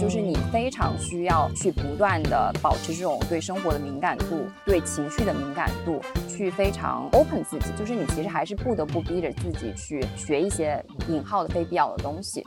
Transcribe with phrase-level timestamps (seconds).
[0.00, 12.42] 就是你非常需要去不断的保持这种对生活的敏感度，对情绪的敏感度，去非常 open 自己，就是你其实还是不得不逼着自己去学一些引号的非必要的东西。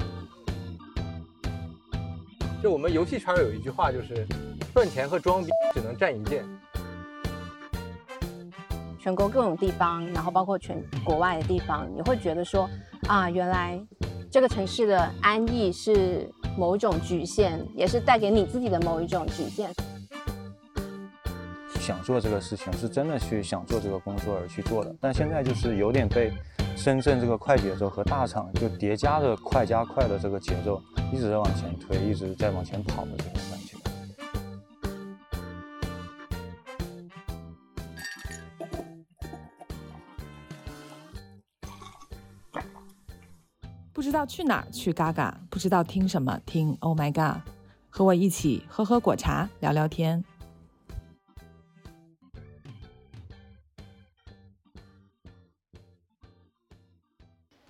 [2.63, 4.25] 就我们游戏圈有一句话，就是
[4.73, 6.43] 赚钱和装逼只能占一件。
[8.99, 12.67] 全国各种地方，然后包括全国外的地方，你会觉得说
[13.07, 13.79] 啊，原来
[14.31, 19.69] 这个城市的安逸是某一种局限，也是带给你自己的某一种局限。
[21.79, 26.31] 想做这个事情，是真的去想做这个工作而去做的，但现在就是有点被
[26.77, 30.81] 深圳这个快节奏和大厂就叠加的快加快的这个节奏
[31.11, 33.33] 一直在往前推，一直在往前跑的这种
[44.13, 47.41] 道去哪儿去嘎嘎，不知道听什么听 Oh my God，
[47.89, 50.23] 和我一起喝喝果茶，聊聊天。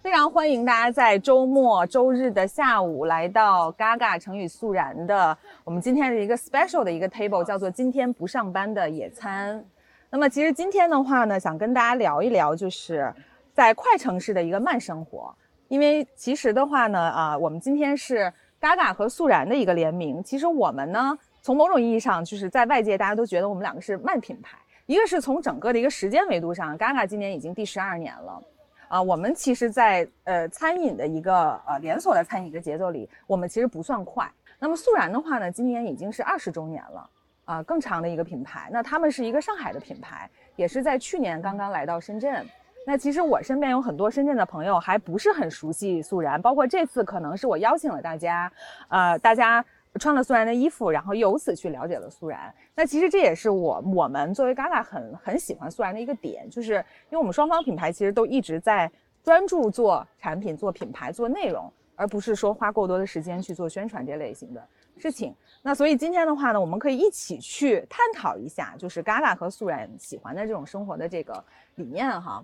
[0.02, 9.64] 非常欢迎大家在周末周日的下午来到嘎嘎成语速然的我们今天是一个 special 的一个 table，叫做今天不上班的野餐。
[10.10, 13.12] 那么其实今天的话呢，想跟大家聊一聊，就是
[13.54, 15.34] 在快城市的一个慢生活。
[15.74, 20.24] 因为其实的话呢，啊，我们今天是嘎嘎和素然的一个联名。
[20.24, 24.56] 其实我们呢，从某种意义上，就是在外界大家都觉得我们两个是慢品牌。
[24.86, 28.44] 一个是从整个的一个时间维度上，嘎嘎今年已经第十二年了。
[28.88, 34.32] 啊，我们其实，在呃餐饮的一个呃连锁的餐饮的节奏里，我们其实不算快。
[34.60, 37.10] 那么素然的话呢，今年已经是二十周年了，
[37.46, 38.70] 啊，更长的一个品牌。
[38.72, 42.46] 那他们是一个上海的品牌，也是在去年刚刚来到深圳。
[42.86, 48.52] 那其实我身边有很多深圳的朋友还不是很熟悉素然，包括这次可能是我邀请了大家，
[48.89, 49.64] 呃，大家
[50.00, 52.54] 穿了素然的衣服，然后由此去了解了素然。
[52.76, 56.73] 那其实这也是我我们作为 Gaga 很很喜欢素然的一个点，就是
[57.10, 58.92] 因为我们双方品牌其实都一直在
[59.23, 64.61] 专注做产品、做品牌、做内容，而不是说花过多的时间去做宣传这类型的
[64.98, 65.33] 事情。
[65.61, 71.42] 那所以今天的话呢，我们可以一起去探讨一下，就是 Gaga 和素然喜欢的这种生活的这个
[71.76, 72.44] 理念哈。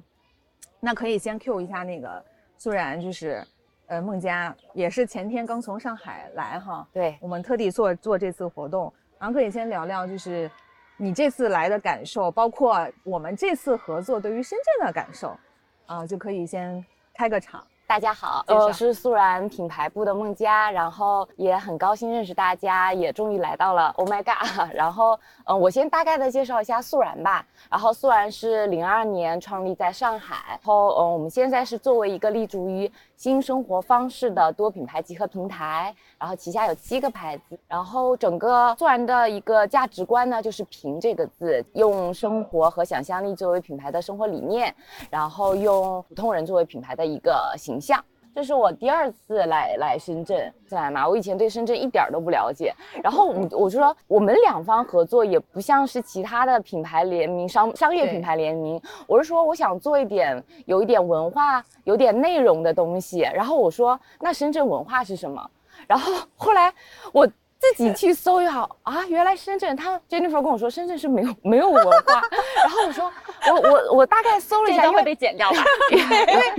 [0.79, 2.23] 那可以先 Q 一下那个
[2.57, 3.45] 苏然，就是
[3.87, 10.49] 呃孟佳也是前天刚从上海来哈，对我们特地做做这次活动，然后可以先聊聊就是
[10.97, 15.37] 你这次来的感受，包括我们这次合作对于深圳的感受，
[15.85, 17.65] 啊就可以先开个场。
[17.89, 24.69] 大家好，我是素然品牌部的孟佳，然后也很高兴认识大家，也终于来到了 Oh my God。
[24.75, 27.44] 然后，嗯，我先大概的介绍一下素然吧。
[27.67, 37.59] 然后素然是零二年创立在上海，然后，嗯，我们现在是作为一个立足于新生活方式的多品牌集合平台，然后旗下有七个牌子。
[37.68, 44.74] 然后整个做然的一个价值观呢，就是“平”这个字，用生活和想象力作为品牌的生活理念，
[45.09, 47.78] 然后用普通人作为品牌的一个形。
[47.81, 48.02] 象，
[48.39, 52.73] 这是我第二次来来深圳来嘛，我以前对深圳一点都不了解。
[53.03, 63.19] 然后我我就说，我们两方合作也不像是其他的品牌联名商商业品牌联名，我是说我想做一点有一点文化、有点内容的东西。
[63.19, 65.45] 然后我说，那深圳文化是什么？
[65.85, 66.73] 然后后来
[67.11, 67.27] 我。
[67.59, 72.21] 自己去搜也好啊，原来深圳，他 Jennifer 跟我说深圳是没有 没有文化，
[72.63, 73.11] 然后我说
[73.47, 75.57] 我我我大概搜了一下，会被剪掉吧，
[75.91, 75.97] 因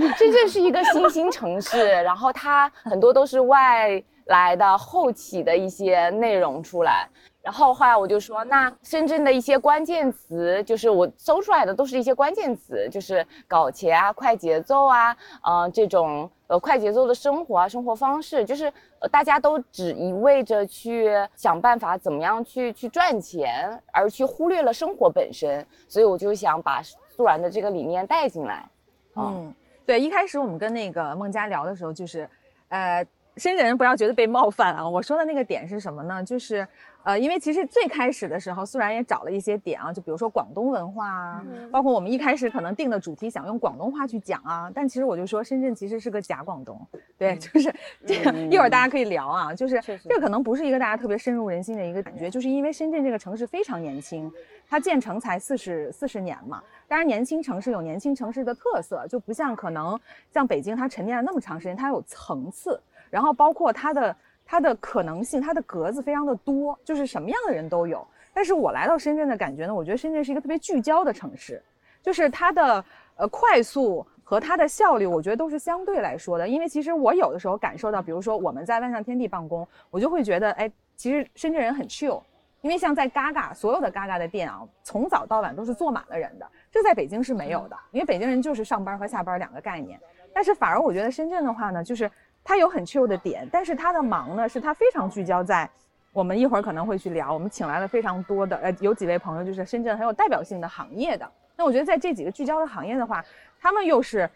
[0.09, 7.07] 为深圳是一个新兴城市，然后它很多都是外来的后起的一些内容出来。
[7.41, 18.71] 然后后来我就说，那深圳的一些关键词，就是我搜出来的都是一些关键词，就是搞钱啊、快节奏啊，嗯，这种呃快节奏的生活啊、生活方式，就是
[19.09, 25.65] 大家都只一味着去想办法怎么样去去赚钱，而去忽略了生活本身。
[25.87, 28.69] 所以我就想把素然的这个理念带进来。
[29.15, 29.51] 嗯，
[29.83, 32.29] 对，一开始我们跟那个孟佳聊的时候，就是，
[32.69, 33.03] 呃，
[33.37, 34.87] 深圳人不要觉得被冒犯啊。
[34.87, 36.23] 我说的那个点是什么呢？
[36.23, 36.67] 就是。
[37.03, 46.79] 呃，因为其实最开始的时候，素然也找了一些点啊，就比如说广东文化啊，包括我们一开始可能定的主题想用广东话去讲啊，但其实我就说深圳其实是个假广东，
[47.17, 47.73] 对，就是
[48.05, 54.31] 这个一会儿大家可以聊啊，就是这个可能不是一个大家特别深入人心的一个感觉，就是因为深圳这个城市非常年轻，
[54.69, 59.99] 它建成才四十四十年嘛，当然年轻城市有年轻城市的特色，就不像可能
[60.31, 64.15] 像北京它沉淀了那么长时间，它有层次，然后包括它的。
[64.51, 68.05] 它的可能性，它的格子非常的多，就是什么样的人都有。
[68.33, 71.63] 但是我来到深圳的感觉呢，我觉得深圳是一个特别聚焦的城市，
[72.01, 72.83] 就是它的
[73.15, 74.05] 呃快速。
[74.23, 76.47] 和它的效率，我觉得都是相对来说的。
[76.47, 82.21] 因为其实我有的时候感受到，比如说我们在万象天地办公，我就会觉得，哎，其实深圳人很 chill。
[82.61, 87.77] 因为像在嘎嘎，所有的嘎嘎的店啊，从早到晚都是坐满了人的，这在北京是没有的。
[87.91, 89.99] 因为北京人就是上班和下班两个概念。
[90.33, 92.09] 但是反而我觉得深圳的话呢，就是
[92.43, 95.69] 它有很 chill 的点，但是他的忙呢，是他非常聚焦在
[96.13, 101.29] 我们一会儿可能会去聊，我们请来了非常多的呃，有几位朋友就是深圳很有代表性的行业的。
[101.55, 103.23] 那我觉得在这几个聚焦的行业的话，
[103.59, 104.29] 他们又是，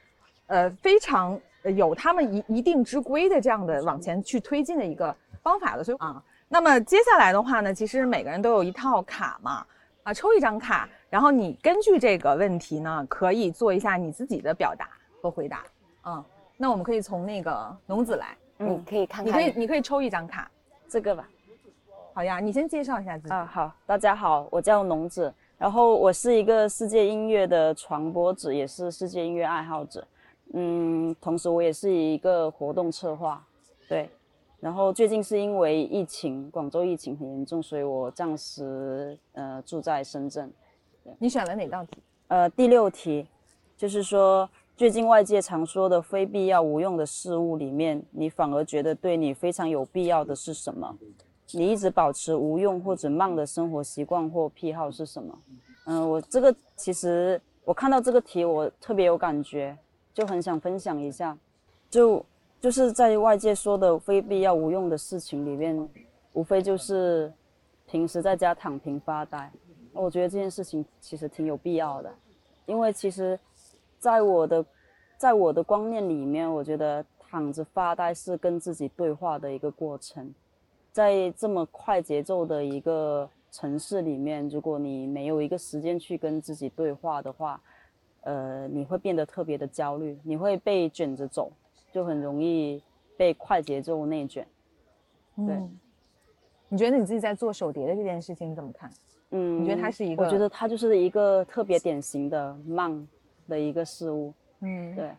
[0.48, 1.40] 呃，非常
[1.76, 5.84] 有他们一一定之规的这样的往前去推进的一个方法的。
[5.84, 6.24] 所以啊。
[6.48, 9.66] 那么接下来的话呢，其实每个人都有一套卡嘛，
[10.04, 14.88] 啊，抽一张卡，然后你根据这个问题呢，可以做一下你自己的表达
[15.20, 15.64] 和回答。
[16.06, 16.24] 嗯，
[16.58, 20.50] 那我们可以从那个农子来，你可以看看，你可以你可以抽一张卡，
[20.88, 21.28] 这个吧。
[22.14, 23.34] 好呀，你先介绍一下自己。
[23.34, 30.08] 啊，好，大家好，我叫农子，然后我是一个世界音乐的传播者，也是世界音乐爱好者。
[30.54, 33.46] 嗯，同时我也是一个活动策划，
[33.90, 34.10] 对。
[34.62, 40.50] 然后最近是因为疫情，广州疫情很严重，所以我暂时呃住在深圳。
[41.20, 41.98] 你选了哪道题？
[42.30, 43.28] 呃，第六题，
[43.76, 50.98] 就是说最近外界常说的非必要无用的事物里面，你反而觉得对你非常有必要的是什么？
[51.52, 55.40] 你一直保持无用或者慢的生活习惯或癖好是什么？
[55.86, 59.78] 嗯，我这个其实我看到这个题我特别有感觉，
[60.14, 61.38] 就很想分享一下，
[61.90, 62.26] 就。
[62.62, 65.88] 就是在外界说的非必要无用的事情里面，
[66.34, 67.32] 无非就是
[67.86, 69.52] 平时在家躺平发呆。
[69.94, 72.12] 我觉得这件事情其实挺有必要的，
[72.66, 73.40] 因为其实，
[74.06, 74.64] 在我的，
[75.18, 80.32] 在我的观念里面，我觉得躺着发呆是跟自己对话的一个过程。
[80.92, 87.60] 在这么快节奏的一个城市里面，如果你没有一个时间去跟自己对话的话，
[88.22, 91.52] 呃，你会变得特别的焦虑，你会被卷着走。
[91.92, 92.80] 就很容易
[93.18, 94.46] 被快节奏内卷。
[95.36, 95.60] 对，
[96.70, 98.88] 你觉得你自己在做手碟的这件事情怎么看？
[99.32, 100.24] 嗯，你觉得它是一个？
[100.24, 103.08] 我觉得它就是一个特别典型的慢
[103.48, 104.34] 的一个事物。
[104.60, 105.12] 嗯，对。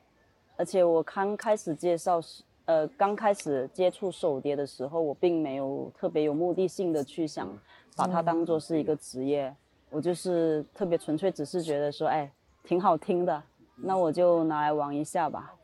[0.57, 2.19] 而且我刚开始介绍，
[2.65, 7.49] 呃，刚开始接触手碟的时候，我并没有特别有目的性的去想
[7.95, 9.55] 把它当做是一个职业，
[9.91, 12.31] 我就是特别纯粹，只是觉得说，哎，
[12.65, 13.43] 挺好听的，
[13.77, 15.55] 那我就拿来玩一下吧。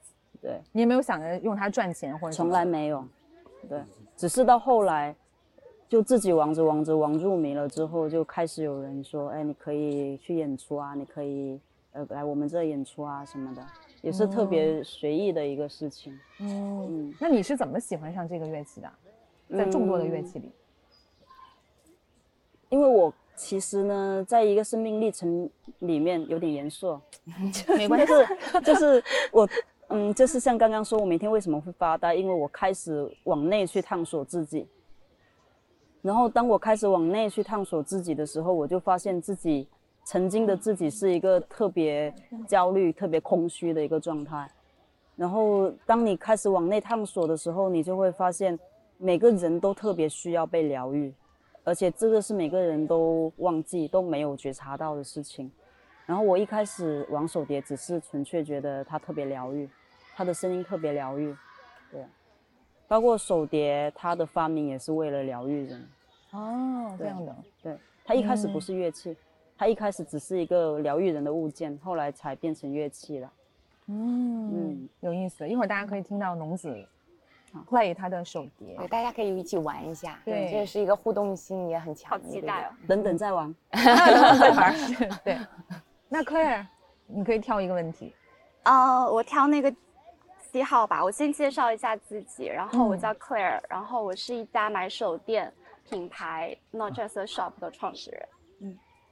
[0.43, 2.37] 对你有没有想着用它赚钱或者？
[2.37, 3.03] 从来没有，
[3.69, 3.81] 对，
[4.17, 5.15] 只是到后来，
[5.89, 11.59] 就自己玩着玩着玩入迷了之后，就开始有人说，哎，你可以去演出啊，你可以
[11.93, 13.67] 呃来我们这演出啊什么的，
[14.01, 16.19] 也是特别随意的一个事情。
[16.41, 18.91] 嗯，那你是怎么喜欢上这个乐器的？
[19.51, 20.51] 在众多的乐器里，
[22.69, 25.49] 因为我其实呢，在一个生命历程
[25.81, 26.99] 里面有点严肃，
[27.77, 28.13] 没关系，
[28.65, 29.49] 就是我。
[29.95, 32.15] 嗯，就是像刚刚说，我每天为什么会发呆？
[32.15, 34.67] 因为我开始往内去探索自己。
[36.01, 39.69] 然后，当我开始往内去探索自己的时候，我就发现自己
[40.05, 42.13] 曾经的自己是一个特别
[42.47, 44.51] 焦虑、特别空虚的一个状态。
[45.17, 48.59] 然后，当你开始往内探索的时候，你就会发现
[48.99, 51.13] 每个人都特别需要被疗愈，
[51.65, 55.51] 而且这个是每个人都忘记、都没有觉察到的事情。
[56.07, 59.69] 然后，我一开始玩手碟，只是纯粹觉得它特别疗愈。
[60.15, 61.35] 它的声音特别疗愈，
[61.91, 62.05] 对，
[62.87, 65.89] 包括手碟，它的发明也是为了疗愈人。
[66.33, 69.17] 哦，这样的，对，它一开始不是乐器，
[69.63, 73.33] 它一开始只是一个疗愈人的物件，后来才变成乐器了。
[73.87, 76.85] 嗯嗯，有意思，一会儿大家可以听到农子
[77.71, 84.75] play 他的手碟，对，大家可以一起玩一下，对，这是一个互动性也很强，好期待哦，等等再玩， 再玩，
[85.23, 85.39] 对。
[86.09, 86.67] 那 Claire，
[87.07, 88.13] 你可以挑一个问题，
[88.65, 89.73] 啊，我挑那个。
[90.51, 95.51] 七号吧，我先介绍一下自己，然后我叫 Claire，然后我是一家买手店
[95.89, 98.29] 品牌 Not Just a Shop 的创始人。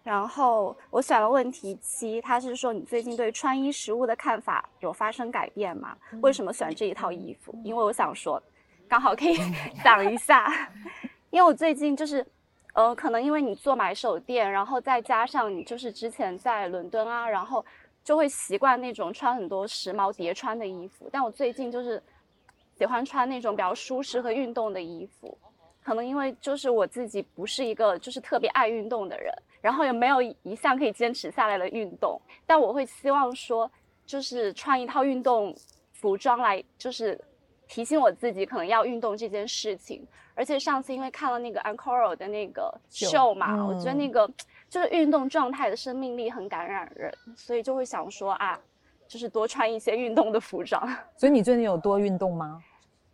[0.02, 5.96] 然后我选了问题七，他是说你最近对穿衣食物的看法有发生改变吗？
[6.22, 7.54] 为什么选这一套衣服？
[7.64, 8.42] 因为我想说，
[8.88, 9.36] 刚好可以
[9.84, 10.52] 讲一下，
[11.30, 12.26] 因为我最近就是，
[12.74, 17.64] 呃，可能因为你做买手店，然后再加上你就是之前在伦敦啊，然后。
[18.02, 22.02] 就会习惯那种穿很多时髦叠穿的衣服，但我最近就是
[22.74, 25.36] 喜欢穿那种比较舒适和运动的衣服，
[25.84, 33.70] 可能因为就是我自己不是一个就是特别爱运动的人，然后也没有一项可以坚持下来的运动，但我会希望说
[34.04, 35.54] 就是穿一套运动
[35.92, 37.20] 服装来就是
[37.68, 44.30] 提醒我自己可能要运动这件事情，而且上次因为看了那个 a n c o r o 的那个秀嘛，我觉得那个。
[44.70, 48.56] 就是运动状态的生命力很感染人，所以就会想说啊，
[49.08, 50.80] 就是多穿一些运动的服装。
[51.18, 52.62] 所以你最近有多运动吗？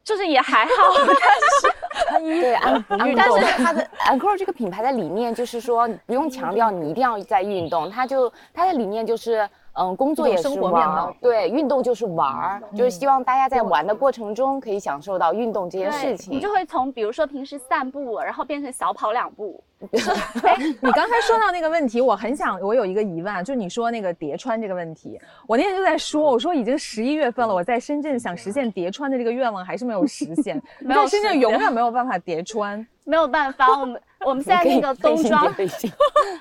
[0.04, 1.85] 就是也还好，但 是
[2.18, 9.48] 对安安，但是它的 Encore 这个品牌的理念就是说，不用强调你一定要在运动，它就它的理念就是。
[9.78, 16.32] 嗯，工作也是玩，对，运动就是玩儿，就是希望大家在玩的过程中可以享受到运动这件事情。
[16.32, 19.62] 你就会从比如说平时散步，然后变成小跑两步。
[19.78, 32.84] 你刚才说到那个问题，我很想，我有一个疑问，就是你说那个叠穿这个问题，我那天就在说，我说已经十一月份了，我在深圳想实现叠穿的这个愿望还是没有实现， 在深圳永远没有办法叠穿。
[33.04, 35.44] 没有办法，我们我们现在那个冬装，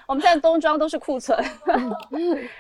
[0.08, 1.38] 我们现 在冬装都是库存，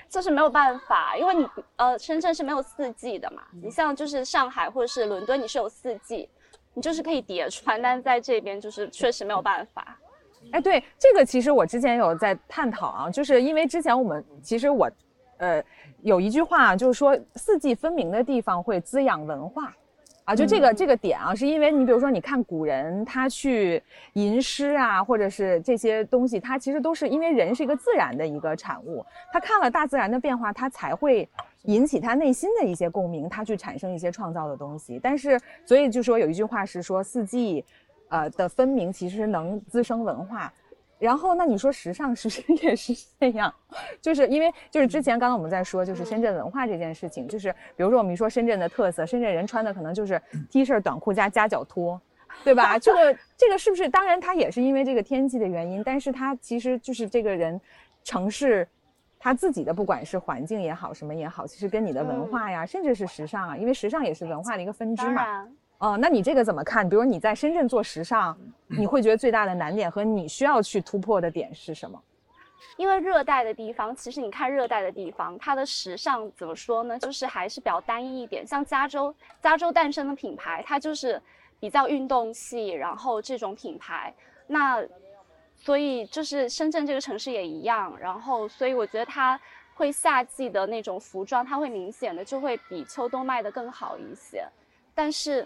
[0.07, 3.41] 就是没有办法，因为你呃，深圳是没有四季的嘛。
[3.63, 6.29] 你像就是上海或者是伦敦，你是有四季，
[6.75, 9.97] 你就是可以叠穿，但是在这边就是确实没有办法。
[10.51, 14.89] 哎，对，这个其实我之前有在探讨啊，就是因为之前我们其实我，
[15.37, 15.63] 呃，
[16.01, 19.75] 有一句话就是说四季分明的地方会滋养文化。
[20.23, 23.79] 啊，就这个这个点啊，是因为你比如说，你看古人他去
[24.13, 31.29] 吟诗啊，或者是这些东西，他其实都是因为人是一个自然的一个产物，他看了大自然的变化，他才会
[31.65, 34.99] 引起他内心的一些共鸣，他去产生一些创造的东西。
[34.99, 37.63] 但是，所以就说有一句话是说四季，
[38.09, 40.51] 呃的分明其实能滋生文化。
[40.97, 43.53] 然后，那你说时尚是不是也是这样？
[44.01, 50.19] 就是因为就是之前刚刚我们在说，就是深圳文化这件事情，就是比如说我们一说深圳的特色，深圳人穿的可能就是
[50.49, 51.99] T 恤短裤加夹脚拖，
[52.45, 52.79] 对吧？
[52.79, 53.89] 这个 这个是不是？
[53.89, 57.59] 当然，它也是因为这个天气的原因，但是它其实就是这个人
[58.05, 58.65] 城市
[59.19, 65.45] 他自己的，不管是环境也好，什么也好，其实跟你的文化呀，甚至是时尚啊，因为时尚也是文化的一个分支嘛。
[65.77, 66.87] 哦，那你这个怎么看？
[66.87, 68.35] 比如你在深圳做时尚，
[68.67, 72.01] 你会觉得最大的难点和你需要去突破的点是什么？
[72.77, 76.97] 因为热带的地方，其实你看热带的地方，它的时尚怎么说呢？
[76.97, 78.47] 就是还是比较单一一点。
[78.47, 81.21] 像加州，加州诞生的品牌，它就是
[81.59, 84.13] 比较运动系，然后这种品牌。
[84.47, 84.81] 那
[85.55, 87.93] 所以就是深圳这个城市也一样。
[87.99, 89.39] 然后所以我觉得它
[89.75, 94.45] 会夏季的那种服装，它会明显的就会比秋冬卖的更好一些。
[94.95, 95.45] 但是。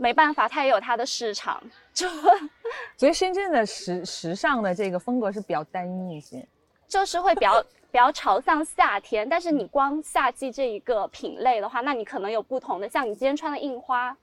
[0.00, 2.08] 没办法，它也有它的市场，就
[2.96, 6.42] 所以深圳的时时尚的这个风格是比较单一一些，
[6.88, 9.28] 就是会比较比较朝向夏天。
[9.28, 14.16] 但是你光夏季这一个品类的话，那你可能有不同的，像你今天穿的印花，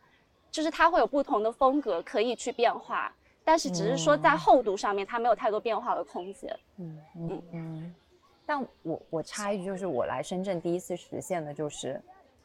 [0.49, 3.13] 就是它会有不同的风格可以去变化。
[3.43, 6.59] 但是只是说在厚度上面，它没有太多变化的空间。
[6.79, 7.95] 嗯嗯嗯。
[8.45, 12.01] 但我我插一句，就是我来深圳第一次实现的就是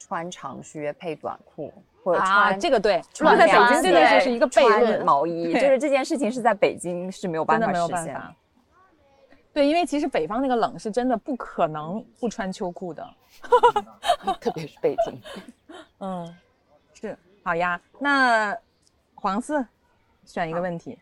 [0.07, 1.73] 穿长靴配短裤。
[2.05, 5.05] 或者穿这个对，穿在北京真的是是一个悖论。
[5.05, 8.21] 毛衣就是这件事情是在北京是没有办法实现。
[9.53, 13.09] 对，因为其实北方那个冷是真的不可能不穿秋裤的，
[14.41, 15.23] 特别是北京。
[16.01, 16.37] 嗯，
[16.95, 17.81] 是好呀。
[18.01, 18.59] 那
[19.15, 19.65] 黄四
[20.25, 20.99] 选一个问题。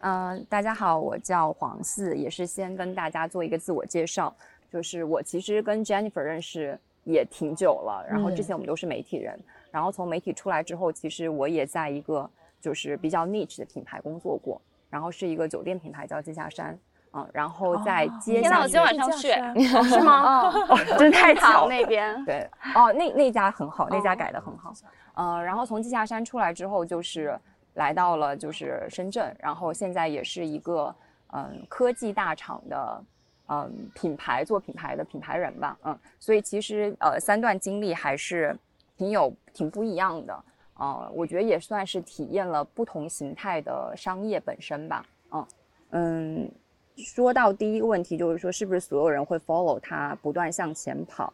[0.00, 4.34] 嗯，大家好，我叫黄四，也是先跟大家做一个自我介绍，
[4.68, 9.38] 就是我其实跟 Jennifer 认识也挺久了，然后之前我们都是媒体人。
[9.70, 12.28] 然后从媒体出来之后，其实我也在一个
[12.60, 16.78] 就是比较 niche 的品牌工作过，然后是一个酒店品牌叫季夏山，
[17.12, 19.28] 嗯，然后在接下来今天晚上去
[19.88, 20.48] 是吗？
[20.48, 24.72] 哦，真太巧那边对哦，那那家很好，那家改的很好，
[25.14, 27.36] 呃，然后从季夏山出来之后，就是
[27.74, 30.94] 来到了就是深圳，然后现在也是一个
[31.32, 33.02] 嗯科技大厂的
[33.48, 38.56] 嗯品牌做品牌的品牌人吧，嗯，所以其实呃三段经历还是。
[38.96, 45.46] 挺有挺不一样的，呃，我觉得也算是体验了不同形态的商业本身吧，嗯
[45.90, 46.52] 嗯。
[46.96, 51.32] 说到第一个问题，就是说是不是所有人会 follow 他不断向前跑？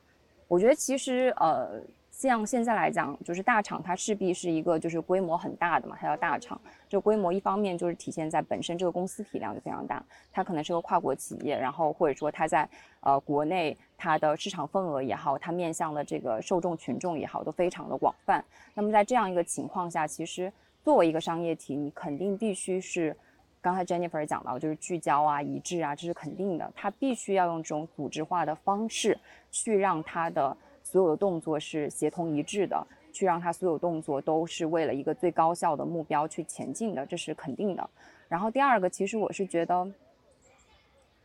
[0.49, 1.83] 我觉得其实呃。
[2.29, 6.61] 像现在来讲，就是大厂它势必是一个就是规模很大的嘛，它叫大厂。
[6.87, 12.69] 这规模一方面就是体现在本身这个公司体量就非常大，它可能是个跨国企业，然后或者说它在
[13.01, 18.45] 呃国内它的市场份额也好，它面向的这个受众群众也好，都非常的广泛。
[18.75, 20.53] 那么在这样一个情况下，其实
[20.85, 23.17] 作为一个商业体，你肯定必须是
[23.63, 26.71] 刚才 Jennifer 讲到，就是聚焦啊、一致啊，这是肯定的。
[26.77, 29.19] 它必须要用这种组织化的方式
[29.51, 30.55] 去让它的。
[30.91, 37.91] 所有的动作是协同一致的，去让他所有动作都是为了一个最高效的目标去前进的，这是肯定的。
[38.29, 39.89] 然后第二个，其实我是觉得，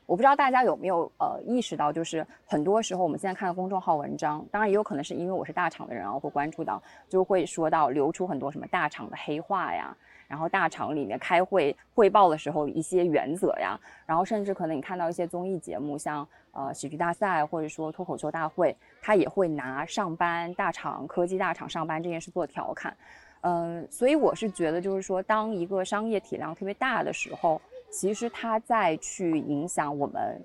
[0.05, 6.79] 我不知道大家有没有呃意识到，就是很多时候我们现在看的公众号文章，当然也有可能是因为我是大厂的人啊，会关注到，
[7.09, 22.95] 就会说到流出很多什么大厂的黑话呀，然后大厂里面开会汇报的时候一些原则呀，然后甚至可能你看到一些综艺节目，像呃喜剧大赛或者说脱口秀大会，他也会拿上班大厂、科技大厂上班这件事做调侃。
[23.41, 30.43] 嗯，所以我是觉得，就是说，当一个商业体量特别大的时候，其实它在去影响我们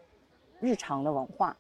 [0.61, 1.57] 日常的文化，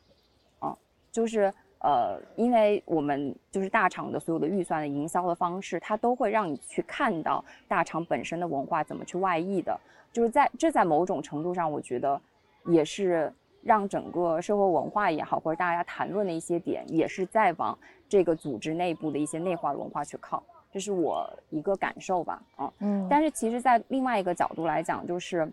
[0.59, 0.77] 啊，
[1.11, 1.50] 就是
[1.81, 9.79] 呃，因为我们就是大厂的所有的预算的营销的方式，它都会让你去看到大厂本身的文化怎么去外溢的，
[10.13, 12.21] 就是在这在某种程度上，我觉得
[12.67, 13.33] 也是
[13.63, 17.77] 让整个社会文化也好，或者大家谈论的一些点，也是在往
[18.09, 20.43] 这个组织内部的一些内化文化去靠。
[20.73, 25.51] 这是我一个感受吧，啊，嗯，但是其实，在另外一个角度来讲，就是，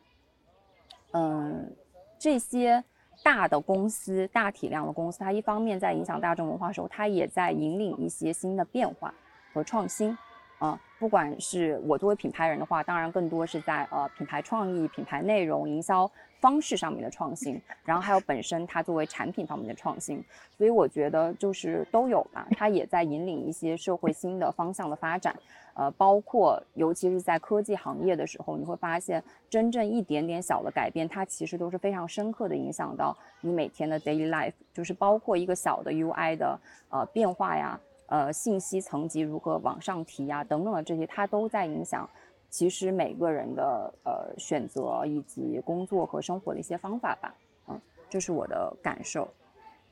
[1.13, 1.73] 嗯，
[2.19, 2.83] 这些
[3.23, 9.13] 大的公司、大体量的公司，它一方面在影响大众文化的时候，它也在引领一些新的变化
[9.53, 10.17] 和创新。
[10.59, 20.23] 啊，不管是我作为品牌人的话，当然更多是在呃品牌创意、品牌内容、营销方式上面的创新，然后还有本身它作为产品方面的创新，
[20.57, 25.35] 所以我觉得就是都有吧，它也在引领一些社会新的方向的发展，
[25.73, 37.79] 呃，包括尤其是在科技行业的时候，你会发现真正一点点小的改变，它其实都是非常深刻的影响到你每天的 daily life，就是包括一个小的 UI 的呃变化呀。
[38.09, 40.41] 呃，信息层级如何往上提呀？
[40.41, 42.09] 等等的这些，它都在影响，
[42.49, 47.33] 其实每个人的呃选择以及工作和生活的一些方法吧。
[47.67, 49.27] 嗯，这是我的感受。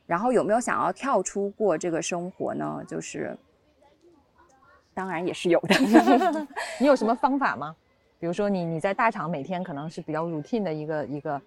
[0.07, 2.83] 然后有没有想要跳出过这个生活呢？
[2.87, 3.35] 就是，
[4.93, 5.75] 当然也是有的。
[6.79, 7.75] 你有什么方法吗？
[8.19, 11.41] 比如说你你在大厂每天可能是比较 routine 的一个一个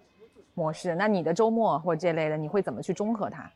[0.53, 3.49] 模式，那你的周末或这类的，你会怎么去中和它？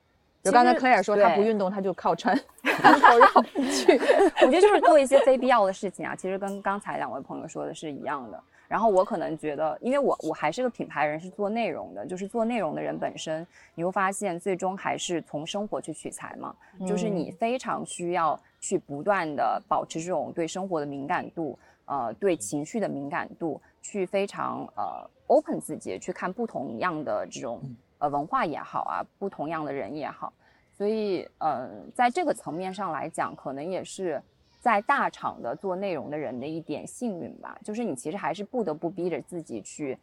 [0.44, 2.38] 就刚才 Claire 说，他不运动，他就靠穿。
[2.64, 6.14] 我觉得就是做一些非必要的事情啊。
[6.14, 8.44] 其实跟刚才两位朋友说的是一样的。
[8.68, 12.06] 然后我可能觉得，因为我我还是个品牌人，是做内容的。
[12.06, 13.46] 就是做内容的人本身，
[13.76, 16.54] 你会发现最终还是从生活去取材嘛。
[16.86, 27.62] 就是你非常需要去不断的保持这种对生活的敏感度，呃，对情绪的敏感度，去非常呃 open 自己，去看不同样的这种。
[28.04, 30.34] 呃，文化也好啊，不同样的人也好，
[30.74, 34.22] 所以，嗯，在这个层面上来讲，可能也是
[34.60, 37.58] 在大厂的做内容的人的一点幸运吧。
[37.64, 39.98] 就是你其实还是不得不逼着自己去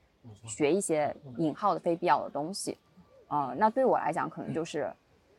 [0.47, 2.79] 学一些引号的非必要的东西，
[3.29, 4.91] 嗯，那对我来讲，可能就是，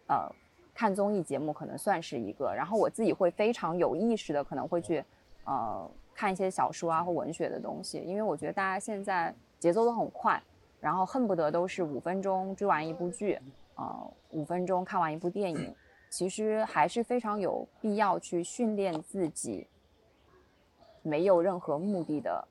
[0.05, 0.31] 呃，
[0.71, 5.03] 看综艺节目可能算是一个，然后我自己会非常有意识的可能会去，
[5.45, 10.39] 呃，看一些小说啊或文学的东西，因为我觉得大家现在节奏都很快。
[10.81, 13.39] 然后恨不得都是五分钟追完一部剧，
[13.75, 15.75] 呃，五分钟看完一部电影，
[16.09, 19.67] 其实还是非常有必要去训练自己，
[21.03, 22.47] 没有任何目的的，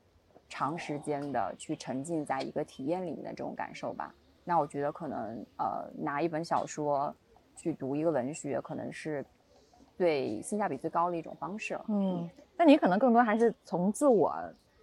[0.47, 4.15] 长时间的去沉浸在一个体验里面的这种感受吧。
[4.45, 7.13] 那我觉得可能呃拿一本小说
[7.53, 9.25] 去读一个文学，可能是
[9.97, 11.85] 对性价比最高的一种方式了。
[11.89, 14.33] 嗯，那你可能更多还是从自我。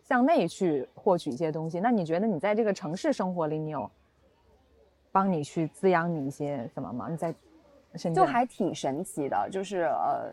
[0.08, 3.90] 向内去获取一些东西，那你觉得你在这个城市生活里，你有
[5.12, 7.08] 帮你去滋养你一些什么吗？
[7.10, 7.34] 你在
[7.94, 10.32] 深圳就还挺神奇的，就是呃，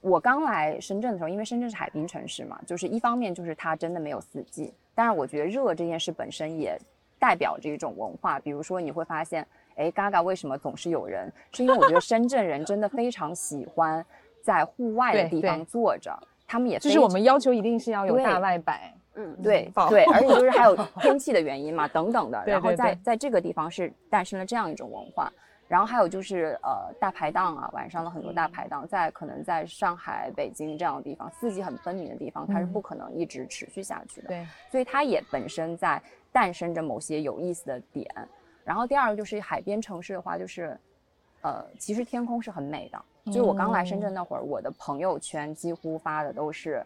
[0.00, 6.80] 我刚来深圳的时候，因为深圳是海滨城市嘛，就是一方面就是它真的没有四季，但是我觉得热这件事本身也
[7.18, 11.30] 代表着一种文化，比如说你会发现，哎，Gaga 为什么总是有人？
[11.52, 14.02] 是因为我觉得深圳人真的非常喜欢
[14.40, 16.18] 在户外的地方坐着。
[16.46, 22.42] 他们也就是我们要求一定是要有大外摆，嗯，对对，而且就是还有 天气的原因嘛，等等的。
[22.46, 25.32] 然后在在这个地方是诞生了这样一种文化，
[25.66, 34.28] 然后还有就是呃大排档啊，晚上的很多大排档，在可能在上海、北京这样的地方，四季很分明的地方，它是不可能一直持续下去的。
[34.28, 38.06] 对，所以它也本身在诞生着某些有意思的点。
[38.64, 40.78] 然后第二个就是海边城市的话，就是
[41.42, 43.02] 呃其实天空是很美的。
[43.26, 46.84] 就是我刚来深圳那会儿，我的朋友圈几乎发的都是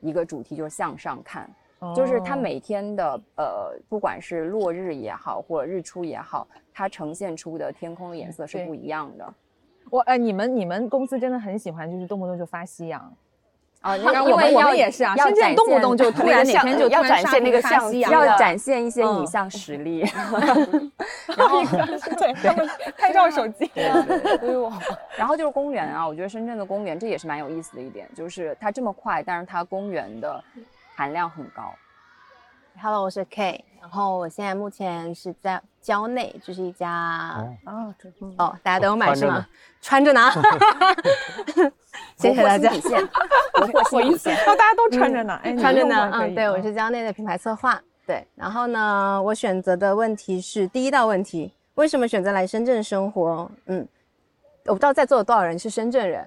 [0.00, 1.50] 一个主题，就是向上看。
[1.96, 9.34] 就是它每天的呃，不管是落日也好，或者日出也好，它呈现出的天空的颜色是不一样的。
[9.90, 13.12] 我呃，你们你们公司真的很喜欢，就是动不动就发夕阳。
[13.80, 20.00] 啊，因为我们我们也是啊，深圳动不动就突然哪天就要展现那个相机，要展现一些影像实力。
[21.34, 21.62] 然后
[22.18, 24.70] 对拍照手机，对 我。
[25.16, 30.42] 然后就是公园啊，我觉得深圳的公园这也是蛮有意思的一点，就是它这么快，但是它公园的
[30.94, 31.72] 含量很高。
[32.82, 37.94] Hello，我是 K，然后我现在目前是在蕉内，就是一家哦。
[38.36, 39.46] 哦，大家都有买是吗？
[39.80, 40.30] 穿着呢，
[42.16, 42.70] 谢谢大家。
[43.54, 53.50] 我破一线，哦，大家都穿着呢，哎，穿着呢，嗯，对，我是蕉内的品牌策划，对，然后呢，我选择的问题是第一道问题，为什么选择来深圳生活？
[53.66, 53.86] 嗯，
[54.66, 56.26] 我不知道在座有多少人是深圳人，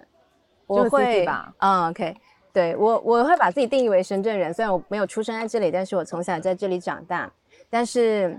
[0.65, 2.15] 我会吧，嗯，OK，
[2.51, 7.31] 对我我会把自己定义为深圳人，虽然我没有出生在这里，但是我从小在这里长大，
[7.69, 8.35] 但是。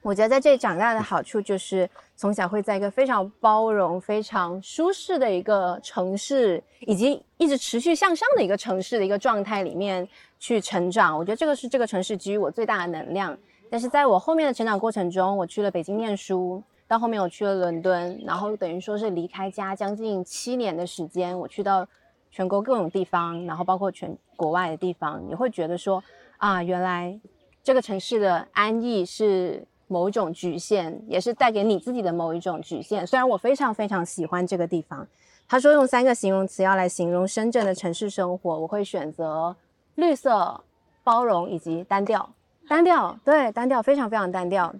[0.00, 10.08] 我觉得在这里长大的好处就是从小会在一个非常包容、非常舒适的一个城市，以及一直持续向上的一个城市的一个状态里面
[10.38, 11.18] 去成长。
[11.18, 13.36] 我觉得这个是这个城市给予我最大的能量。
[13.68, 21.86] 但是在我后面的成长过程中，我去了北京念书，到后面我去了伦敦，然后等于说是离开家将近七年的时间，我去到
[22.30, 26.02] 全国各种地方，然后包括全国外的地方，你会觉得说
[26.38, 27.20] 啊，原来
[27.64, 29.66] 这个城市的安逸是。
[29.88, 33.06] 某一种局限，也是带给你自己的某一种局限。
[33.06, 35.06] 虽然我非常非常喜欢这个地方，
[35.48, 39.56] 他说用三个形容词要来形容深圳的城市生活，我会选择
[39.96, 40.62] 绿色、
[41.02, 42.30] 包容以及单调。
[42.68, 44.74] 单调，对，单调，非常非常单调。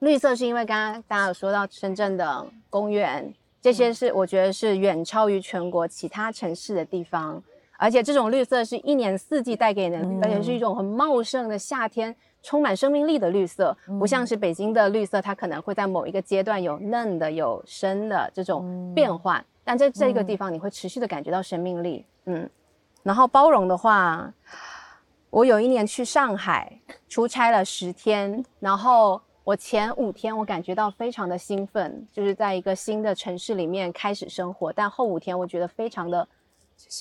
[0.00, 7.40] 绿色是因为刚刚大家有说到深圳的公园，这些是我觉得是远超于全国其他城市的地方，
[7.78, 12.14] 而且这种绿色是一年四季带给人，而且是一种很茂盛的夏天。
[12.44, 22.04] 充满生命力的绿色，不像是北京的绿色，它可能会在某一个阶段有嫩的、有深的这种变化，但在这个地方你会持续的感觉到生命力。
[22.26, 22.48] 嗯，
[23.02, 24.30] 然后包容的话，
[25.30, 26.78] 我有一年去上海
[27.08, 36.28] 出差了十天，然后我前五天我感觉到非常的兴奋，就是在一个新的城市里面开始生活，但后五天我觉得非常的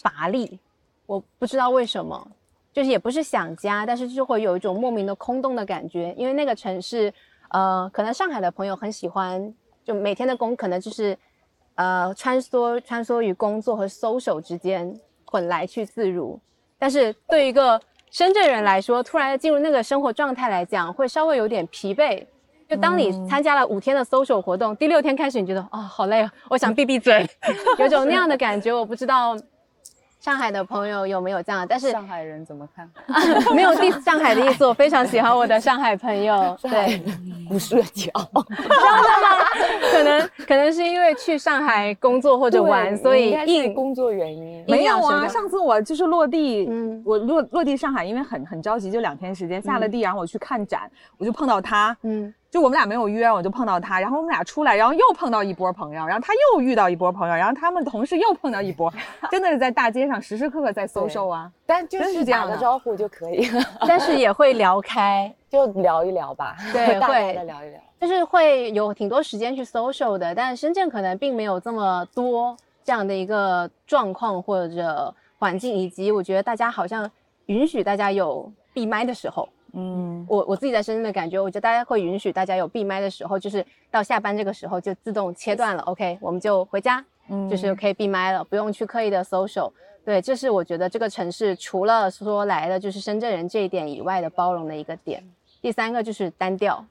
[0.02, 0.58] 乏力，
[1.06, 2.32] 我不知道为什么。
[2.74, 7.14] 就是也不是想家，但是就会有一种莫名的空洞的感觉，因为那个城市，
[7.50, 9.54] 呃，可能上海的朋友很喜欢，
[9.86, 11.16] 就每天的工可能就是，
[11.76, 16.40] 呃，穿梭穿梭于工作和 social 之间混来去自如，
[16.80, 22.26] 但是对一个深圳人来说，突然进入那个生活状态来讲，会稍微有点疲惫。
[22.68, 27.24] 就当你参加了五天的 social 活动，第六天开始你觉得啊好累啊，我想闭闭嘴，
[27.78, 29.38] 有种那样的感觉，我不知道。
[30.24, 31.66] 上海的朋友有没有这样？
[31.68, 32.90] 但是上海人怎么看？
[33.54, 36.58] 没有 diss 上海的意思，我非常喜欢我的上海朋友。
[36.64, 36.98] 对，
[37.50, 38.10] 不社交，
[39.92, 40.30] 真的吗？
[40.32, 44.64] 可能可能是因为去上海工作或者玩，所以因工作原因。
[44.66, 52.34] 没有啊，上次我就是落地，嗯，我落落地上海，因为很很着急，就两天时间下了地，然后我去看展，我就碰到他，嗯。
[52.54, 58.94] 就我们俩没有约，我就碰到他，然后我们俩出来，然后又碰到一波朋友，然后他又遇到一波朋友，然后他们同事又碰到一波，
[59.32, 63.50] 真的是在大街上时时刻刻在 social 啊，但就是打个招呼就可以，
[63.88, 77.10] 但是也会聊 开，就聊一聊吧，对，会聊一聊，就是会有挺多时间去 social 的，但深圳可能并没有这么多这样的一个状况或者环境，以及我觉得大家好像
[77.48, 79.50] 允许大家有闭麦的时候。
[79.76, 89.72] 嗯，我我自己在深圳的感觉，我觉得大家会允许大家有闭麦的时候，就是到下班这个时候就自动切断了，OK，我们就回家，嗯，就是可以闭麦了，不用去刻意的 social。
[90.06, 95.24] 对，这是我觉得这个城市除了说来的就是深圳人这一点以外的包容的一个点。
[95.60, 96.86] 第三个就是单调，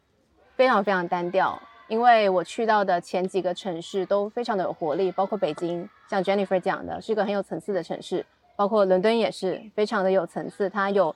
[0.57, 11.15] 非常非常单调，因为我去到的前几个城市都非常的有活力，包括北京，像 Jennifer 讲的是一个很有层次的城市，包括伦敦也是非常的有层次，它有。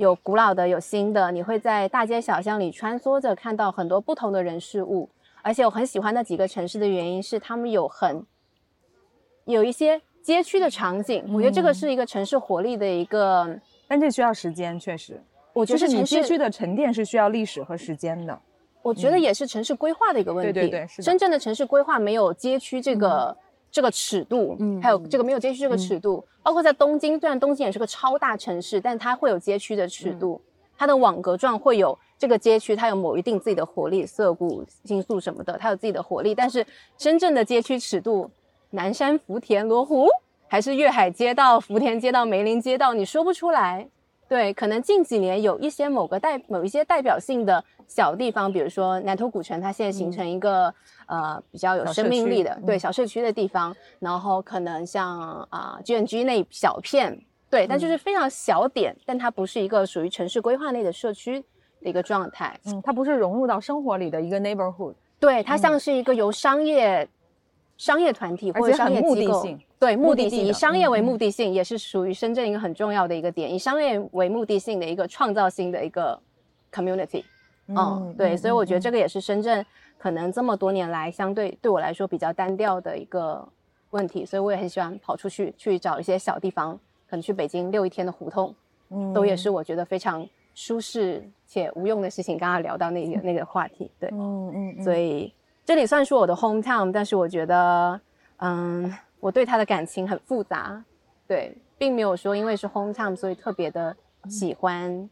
[0.00, 5.10] 有古老的，有新的，你会在大街小巷里穿梭着，看到很多不同的人事物。
[5.42, 8.24] 而且我很喜欢那几个城市的原因是，他们有很
[9.44, 11.22] 有一些街区的场景。
[11.34, 15.22] 我觉得这个是一个城市活力的一个，但这需要时间，确实。
[15.52, 18.40] 我觉得你街区的沉淀是需要历史和时间的。
[18.80, 20.50] 我觉得也是城市规划的一个问题。
[20.50, 23.36] 对对对，深圳的城市规划没有街区这个。
[23.70, 30.40] 这个尺度，嗯，还有这个没有街区这个尺度，包括在东京，虽然东京也是个超大城市，但它会有街区的尺度，
[30.76, 36.34] 它的网格状会有这个街区，它有某一定自己的活力，涩谷、新宿什么的，它有自己的活力。
[36.34, 38.30] 但是真正的街区尺度，
[38.70, 40.08] 南山、福田、罗湖，
[40.48, 43.88] 还是粤海街道、福田街道、梅林街道，你说不出来。
[44.28, 50.72] 对，可能近几年有一些某个代某一些代表性的小地方，比如说南头古城，它现在形成一个
[51.06, 61.40] 呃比较有生命力的对小社区的地方，然后可能像啊 G N G 那小片，对，但就是非常小点，但它不是一个属于城市规划内的社区
[61.82, 67.08] 的一个状态，嗯，它不是融入到生活里的一个 neighborhood，对，它像是一个由商业
[67.76, 69.44] 商业团体或者商业机构。
[69.80, 73.52] 对，目的性以商业为目的性，也是属于深圳一个很重要的一个点。
[73.52, 76.20] 以商业为目的性的一个创造性的一个
[76.70, 77.24] community，
[77.76, 79.64] 嗯，对，所以我觉得这个也是深圳
[79.98, 83.46] 可能这么多年来相对对我来说比较单调的一个
[83.90, 86.72] 问题，所以我也很喜欢跑出去去找一些小地方，
[87.08, 88.54] 可能去北京溜一天的胡同，
[88.90, 92.38] 嗯，都也是我觉得非常舒适且无用的事情。
[92.38, 95.32] 刚刚聊到那个那个话题，对，嗯嗯，所以
[95.64, 98.00] 这里算是我的 hometown，但是我觉得，
[98.38, 100.82] 嗯，我对他的感情很复杂，
[101.26, 103.96] 对，并没有说因为是 hometown 所以特别的
[104.28, 105.08] 喜欢。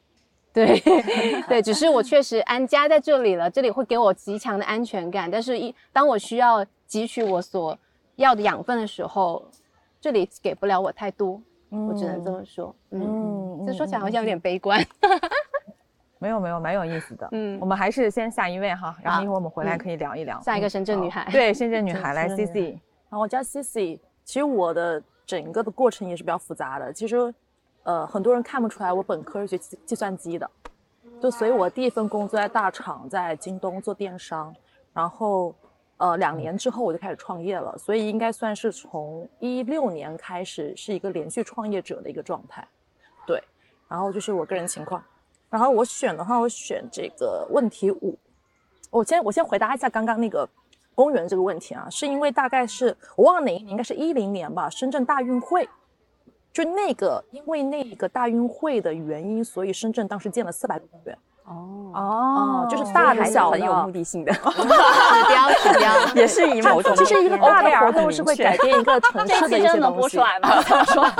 [0.53, 0.81] 对
[1.47, 5.31] 对，只是我确实安家在这里了，这里会给我极强的安全感。
[5.31, 7.79] 但是，一当我需要汲取我所
[8.17, 9.45] 要的养分的时候，
[10.01, 12.75] 这里给不了我太多，我只能这么说。
[12.91, 14.85] 嗯，这说起来好像有点悲观。
[16.19, 17.29] 没有没有，蛮有意思的。
[17.31, 21.29] 嗯，我们还是先下一位哈，然后一会儿我们回来可以聊一聊下一个深圳女孩。
[21.31, 22.63] 对， 深圳女孩来 C C。
[23.11, 24.01] 然后我叫 C C。
[24.25, 26.93] 其实我的整个的过程也是比较复杂的。
[26.93, 27.33] 其实。
[27.88, 30.51] 呃，很多人看不出来我本科是学计计算机的，
[31.22, 34.55] 就所以我第一份工作在大厂，在京东做电商，
[34.92, 35.55] 然后
[35.96, 42.68] 呃两年之后我就开始创业了，所以应该算是从一六年开始是一个连续创业者的一个状态，
[43.27, 43.42] 对，
[43.88, 45.03] 然后就是我个人情况，
[45.48, 48.18] 然后我选的话，我选这个问题五，
[48.90, 50.46] 我先我先回答一下刚刚那个
[50.94, 55.66] 公园这个问题啊，是因为大概是我忘了哪一年，应该是一零年吧，深圳大运会。
[56.53, 61.17] 就那个，因为那个大运会的原因，所以深圳当时建了四百个公园。
[61.45, 69.81] 哦哦，就是大的小很有目的性的指 标指标， 也是以某种就是一个大的活动是会改变一个城市的一些东西。
[69.81, 70.61] 能播出来吗？
[70.85, 71.11] 说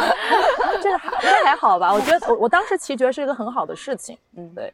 [0.83, 1.95] 这个应该还好吧？
[1.95, 4.19] 我觉得我我当时其实觉得是一个很好的事情。
[4.37, 4.71] 嗯，对。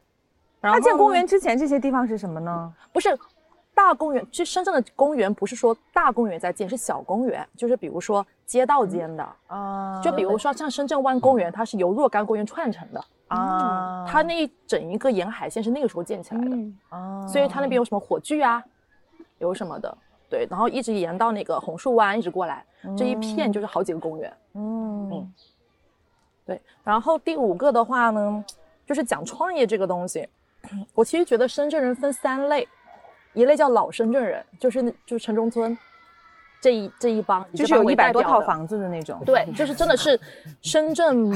[0.61, 2.73] 那建公园之前这些地方是什么呢？
[2.93, 3.17] 不是。
[3.75, 9.29] 大公园，其实深圳的公园不是说大公园在建，是小公园，就是比如说街道间的。
[9.49, 13.05] 啊，就比如说像深圳湾公园，它是由若干公园串成的。
[13.29, 16.57] 啊，它那一整一个沿海线是那个时候建起来的。
[16.91, 18.63] 啊，所以它那边有什么火炬啊，
[19.39, 19.99] 有什么的，
[20.31, 22.65] 对，然后一直沿到那个红树湾一直过来，
[22.97, 25.11] 这一片就是好几个公园，嗯。
[25.11, 25.33] 嗯，
[26.47, 28.45] 对，然后第五个的话呢，
[28.87, 30.29] 就是讲创业这个东西，
[30.95, 32.69] 我其实觉得深圳人分三类。
[33.35, 35.77] 一类叫老深圳人，就是就是城中村
[36.61, 39.21] 这一这一帮，就是有一百多套房子的那种。
[39.27, 40.19] 对，就是真的是
[40.63, 41.31] 深圳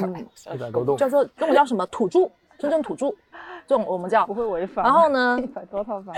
[0.96, 3.10] 叫做那种叫什么土著，深圳土著，
[3.66, 4.82] 这种我们叫不会违法。
[4.82, 6.14] 然后呢， 一百多套房。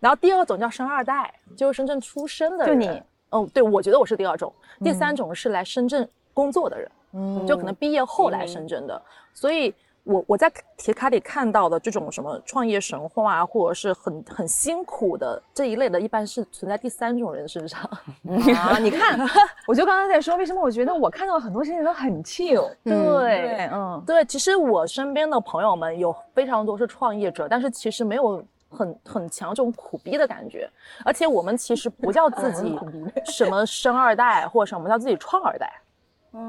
[0.00, 2.66] 然后第二种叫生二代，就是深圳出生的。
[2.66, 4.52] 就你，嗯，对，我觉得我是第二种。
[4.82, 9.00] 第三种是来深圳工作的人，嗯，就可能毕业后来深圳的，
[9.34, 9.74] 所以。
[10.08, 17.78] 我我在铁卡里看到的这种什么创业神话啊，或者是很很辛苦的这一类的，一般是存在第三种人身上
[18.56, 18.78] 啊。
[18.78, 19.20] 你看，
[19.68, 22.70] 我就刚才在说，为什么我觉得我看到很多事情都很 chill。
[22.82, 24.24] 对，嗯，对。
[24.24, 30.70] 其实我身边的朋友们有非常多是创业者，但是其实没有很很强这种苦逼的感觉。
[31.04, 32.78] 而且我们其实不叫 自己
[33.26, 35.70] 什么生二代，或者什么叫自己创二代，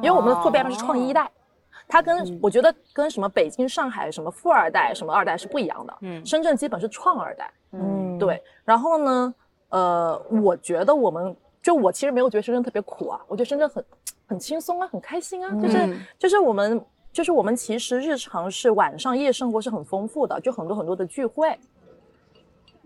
[0.02, 1.30] 因为我们的坐标是创一代。
[1.90, 5.98] 它跟我觉得跟什么北京、上海什么富二代、什么二代是不一样的。
[6.02, 7.52] 嗯，深圳基本是创二代。
[7.72, 8.42] 嗯，对。
[8.64, 9.34] 然后呢，
[9.70, 13.84] 呃，我觉得我们就我其实没有觉得深圳特别苦啊，我觉得深圳很
[14.28, 15.52] 很轻松啊，很开心啊。
[15.60, 16.80] 就是就是我们
[17.12, 21.58] 就是我们其实日常是晚上夜生活是很丰富的，就很多很多的聚会。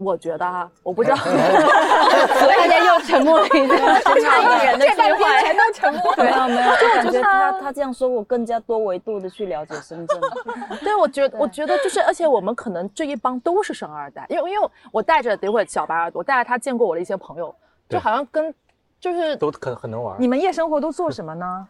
[0.03, 6.23] 我觉得哈，我不知道， 所以大家又沉默了一下，差一个人的机会，全都沉默了。
[6.23, 10.19] 没有没有，就感觉他他这样说，我更加多维度的去了解深圳。
[10.81, 17.53] 对，我觉得我觉得就是，而且我们可能这一帮都是生二代，因为因为我带着等会小白耳朵，带着他见过我的一些朋友，
[17.89, 18.53] 就好像跟
[18.99, 20.15] 就是都很很能玩。
[20.19, 21.67] 你们夜生活都做什么呢？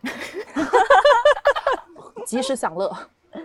[2.25, 2.95] 及时享乐，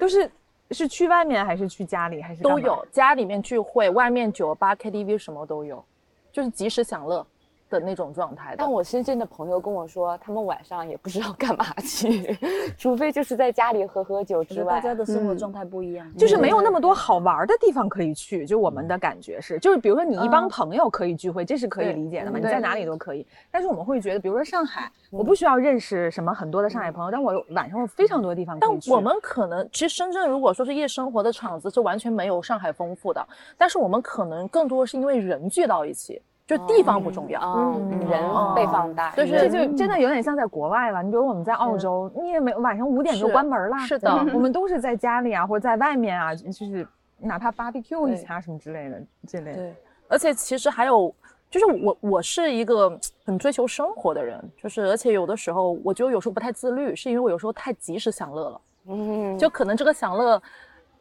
[0.01, 0.31] 都是。
[0.71, 2.87] 是去外面还是去家里还是都有？
[2.91, 5.85] 家里面聚会，外面酒吧、KTV 什么都有，
[6.31, 7.27] 就是及时享乐。
[7.69, 12.37] 的那种状态，但我深圳的朋友跟我说，他们晚上也不知道干嘛去，
[12.79, 18.47] 除非就是在家里喝喝酒之外，大家的生活状态不一样，就是没有那么多好玩的地方可以去。
[18.47, 22.39] 就我们的感觉是，就是比如说你一帮朋友可以聚会，这是可以理解的嘛？
[22.39, 23.27] 你在哪里都可以。
[23.51, 28.91] 但是我们会觉得，比如说上海，我不需要认识什么很多的上海朋友，但我晚上有非常多的地方可以去。
[28.91, 33.27] 但我们可能，其实深圳如果说是夜生活的场子，是完全没有上海丰富的。
[33.57, 36.23] 但是我们可能更多是因为人聚到一起。
[36.49, 38.23] 就地方不重要，嗯，人
[38.57, 41.03] 被放大，就是这就真的有点像在国外了。
[41.03, 49.53] 你比如我们在澳洲，你也没晚上五点就关门了，是的，我们都是在家里啊，或者在外面啊，就是哪怕 barbecue 一下什么之类的，这类。
[49.53, 49.75] 对，
[50.09, 51.15] 而且其实还有，
[51.51, 60.43] 就是我我是一个很追求生活的人，就是而且有的时候我觉得有时候不太自律，是因为我有时候太及时享乐了，嗯，就可能这个享乐。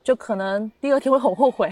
[0.04, 1.70] 就可能第二天会很后悔，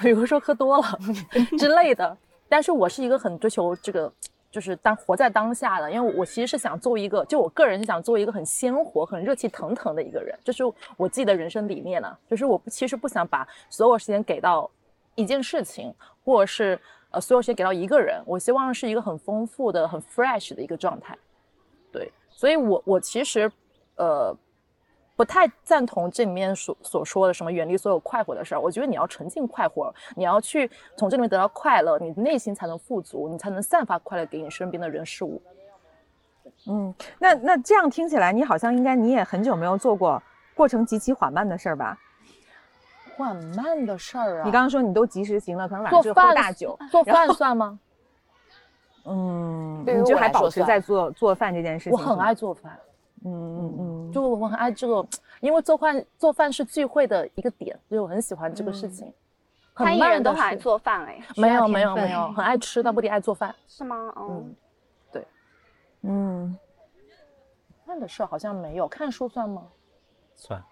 [0.00, 0.98] 比如说喝多了
[1.58, 2.16] 之类的。
[2.48, 4.12] 但是我是一个很追求这个，
[4.50, 10.62] 就是当活在当下的，因为我其实是想做一个，就我个人是想做一个很鲜活、很热气腾腾的一个人，这是
[10.96, 12.16] 我自己的人生理念呢。
[12.28, 14.70] 就是我其实不想把所有时间给到
[15.14, 16.78] 一件事情，或者是
[17.10, 21.16] 呃所有时间给到一个人，我希望是一个很丰富的、很 fresh 的一个状态。
[21.92, 23.50] 对，所以我我其实
[23.96, 24.36] 呃。
[25.16, 28.60] 不太赞同这里面所所说的什么远离所有快活的事儿。
[28.60, 35.42] 我觉得你要沉浸快活，你要去从这里面得到快乐，你内心才能富足，你才能散发快乐给你身边的人事物。
[36.68, 40.22] 嗯，那那这样听起来，你好像应该你也很久没有做过
[40.54, 41.98] 过程极其缓慢的事儿吧？
[43.16, 44.42] 缓慢的事儿啊？
[44.44, 47.78] 你刚刚说你都及时行乐，可能晚上就喝大酒，做饭算吗？
[49.08, 51.92] 嗯，你就还保持在做做饭这件事情。
[51.92, 52.78] 我很爱做饭。
[53.24, 55.06] 嗯嗯嗯，就我很爱这个，
[55.40, 59.12] 因为做饭做饭是聚会的一个点，所以我很喜欢这个事情。
[59.74, 63.54] 很多人都很爱做饭哎，没有没有没有，很爱吃，但不一定爱做饭。
[63.68, 64.12] 是吗？
[64.16, 64.54] 嗯，
[65.12, 65.26] 对，
[66.02, 66.56] 嗯，
[67.84, 69.64] 看的事好像没有，看书算吗？
[70.34, 70.62] 算。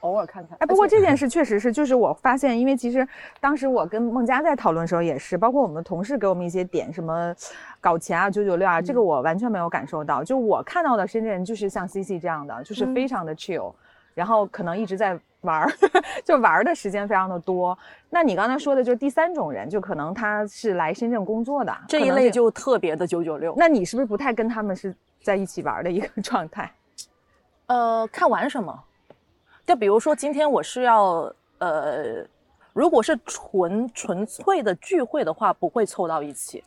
[0.00, 3.06] 偶尔看看，哎，不过这件事确实是，就是我发现，因为其实
[3.38, 7.34] 当时我跟孟佳在讨论的时候也是，包括我们的同事给我们一些点，什么
[7.80, 10.24] 搞钱啊、九九六啊，这个我完全没有感受到。
[10.24, 13.72] 就我看到的深圳人就是像 C C 这样的，就是非常的 chill，
[14.14, 15.70] 然后可能一直在玩儿，
[16.24, 17.76] 就玩的时间非常的多。
[18.08, 23.54] 那你刚才说的就是第三种人，就可能他是来深圳工作的这一类，就特别的九九六。
[23.56, 26.72] 那你是不是不太跟他们是在一起玩的一个状态？
[27.66, 28.84] 呃，看玩什么。
[29.66, 32.24] 就比如说，今天我是要呃，
[32.72, 36.64] 如果是纯纯粹的聚会的话，不会凑到一起。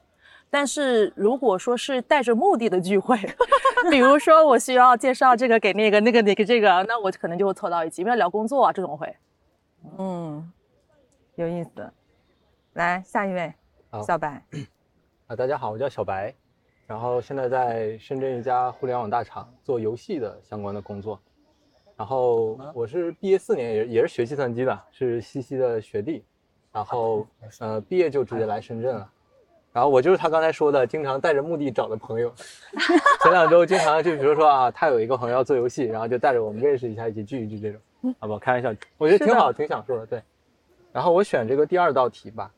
[0.50, 3.18] 但是如果说是带着目的的聚会，
[3.90, 9.16] 比如说我需要介绍这个给那个那个那个这个，那我可能就会凑到一起，因为聊工作啊这种会。
[9.98, 10.52] 嗯，
[11.36, 11.92] 有意思。
[12.74, 13.54] 来下一位，
[14.06, 14.46] 小白。
[15.28, 16.34] 啊，大家好，我叫小白，
[16.86, 21.20] 然后现在在深圳一家互联网大厂做游戏的相关的工作。
[21.96, 26.24] 然后我是毕业四年，也也是学计算机的，是西西的学弟。
[26.72, 27.28] 然后
[27.60, 29.10] 呃，毕业就直接来深圳了。
[29.72, 32.34] 然后我就是他刚才说的，经常带着目的找的朋友。
[33.24, 37.80] 前两周经常就比如说啊，他有一个朋友要做游戏，然后就带着我们认识一下，一起聚一聚这种。
[38.20, 40.06] 好不，开玩笑，我觉得挺好，挺享受的。
[40.06, 40.22] 对。
[40.92, 42.52] 然后我选这个第二道题吧，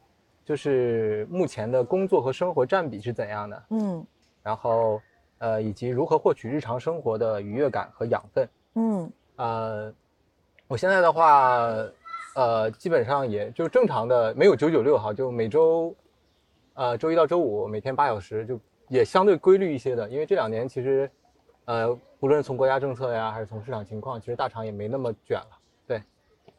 [0.43, 3.63] 就是目前的工作和生活占比是怎样的？
[3.69, 4.05] 嗯。
[4.41, 5.01] 然后
[5.39, 8.49] 呃，以及如何获取日常生活的愉悦感和养分？
[8.75, 9.11] 嗯。
[9.37, 9.93] 呃，
[10.67, 11.59] 我现在的话，
[12.35, 15.93] 呃，基本上也就正常的，没有九九六哈，就每周，
[16.73, 20.09] 呃，周一到周五每天八小时，就也相对规律一些的。
[20.09, 21.09] 因为这两年其实，
[21.65, 25.57] 呃，无论从国家政策呀，还是从市场情况，其实大厂也没那么卷了。
[25.85, 26.01] 对，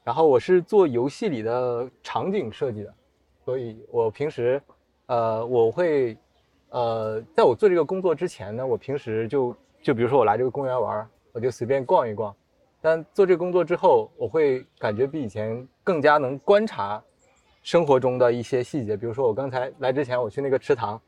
[0.04, 2.94] 然后我是做游戏里的场景设计的，
[3.42, 4.60] 所以我平时，
[5.06, 6.14] 呃，我会，
[6.68, 12.36] 呃，在我做这个工作之前呢，我平时就就比如说我来这个公园玩，我就随便逛一逛。
[12.86, 17.02] 但做这个工作之后，我会感觉比以前更加能观察
[17.64, 18.96] 生活中的一些细节。
[18.96, 21.00] 比如说，我刚才来之前，我去那个池塘，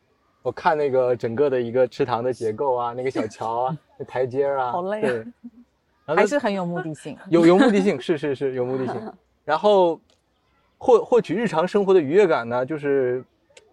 [0.43, 5.23] 我看那个整个的一个池塘的结构啊，那个小桥啊， 那台阶啊，好累
[6.05, 7.17] 啊，还是很有目的性。
[7.31, 9.13] 有有目的性，是是是有目的性。
[9.47, 10.01] 然后
[10.79, 13.25] 获获取日常生活的愉悦感呢，就是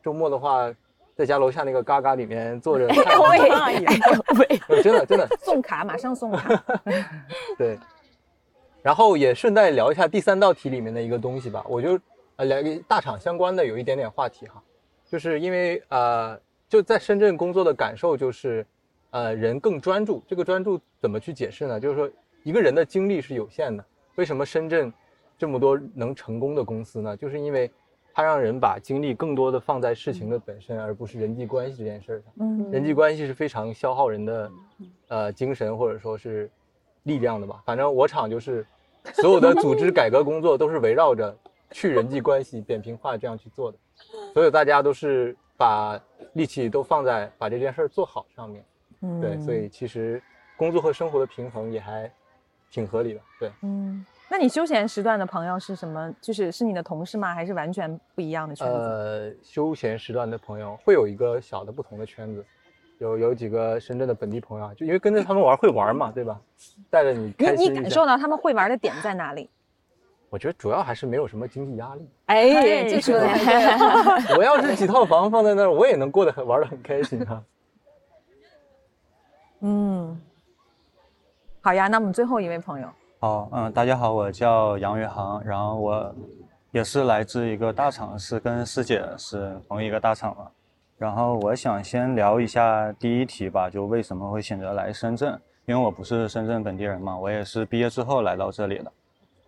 [0.03, 0.71] 周末的话。
[1.17, 2.89] 在家楼下那个嘎嘎里面坐着，
[4.83, 6.61] 真的真的送卡，马上送卡。
[7.57, 7.79] 对，
[8.85, 11.65] 然后也顺带聊一下第三道题里面的一个东西吧。
[11.67, 11.99] 我就
[12.35, 14.61] 呃聊个大厂相关的有一点点话题哈，
[15.07, 18.63] 就是因为呃就在深圳工作的感受就是，
[19.09, 20.23] 呃人更专注。
[20.27, 21.79] 这个专注怎么去解释呢？
[21.79, 22.07] 就是说
[22.43, 23.83] 一个人的精力是有限的。
[24.17, 24.93] 为什么深圳
[25.35, 27.17] 这么多能成功的公司呢？
[27.17, 27.71] 就是因为。
[28.17, 32.33] 它让人把精力更多的放在事情的本身，而不是人际关系这件事上。
[32.39, 34.51] 嗯，人际关系是非常消耗人的，
[35.09, 36.49] 呃，精神或者说是
[37.03, 37.61] 力量的吧。
[37.65, 38.65] 反正我厂就是
[39.13, 41.35] 所有的组织改革工作都是围绕着
[41.71, 43.77] 去人际关系、扁平化这样去做的，
[44.33, 45.99] 所有大家都是把
[46.33, 48.65] 力气都放在把这件事儿做好上面。
[49.01, 50.21] 嗯，对，所以其实
[50.57, 52.11] 工作和生活的平衡也还
[52.69, 53.21] 挺合理的。
[53.39, 54.05] 对，嗯。
[54.27, 56.11] 那你休闲时段的朋友是什么？
[56.19, 57.35] 就是是你的同事吗？
[57.35, 58.73] 还是完全不一样的圈子？
[58.73, 62.43] 呃，休闲时段的朋友会有一个小的不同的圈子，
[62.99, 66.39] 有有几个深圳的本地朋友啊，就因为跟着他们玩会玩嘛，对吧？
[66.89, 67.65] 带着你开心。
[67.65, 69.49] 你你感受到他们会玩的点在哪里？
[70.29, 72.09] 我觉得主要还是没有什么经济压力。
[72.25, 73.27] 哎，这说的。
[74.37, 77.43] 我要是几套房放在那儿，我也能过得很玩的很开心啊。
[79.61, 80.21] 嗯，
[81.61, 82.87] 好呀，那我们最后一位朋友。
[83.19, 86.15] 好，嗯，大家好，我叫杨宇航，然后我
[86.71, 90.47] 也是来自一个大厂，是跟师姐是同一个大厂嘛。
[90.97, 95.37] 然后我想先聊一下第一题吧，就为什么会选择来深圳？
[95.65, 98.91] 因为我不是深圳本地人嘛，我也是毕业之后来到这里的。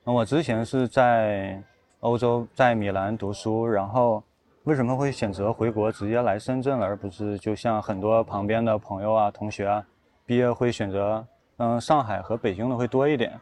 [0.04, 1.62] 那我之前是在
[2.02, 4.22] 欧洲，在米兰读书，然后
[4.66, 9.86] 为什么会选择回国，直接来深圳，而不是就像很多旁边的朋友啊、同学啊，
[10.26, 11.26] 毕业会选择
[11.58, 13.40] 嗯上海和北京的会多一点？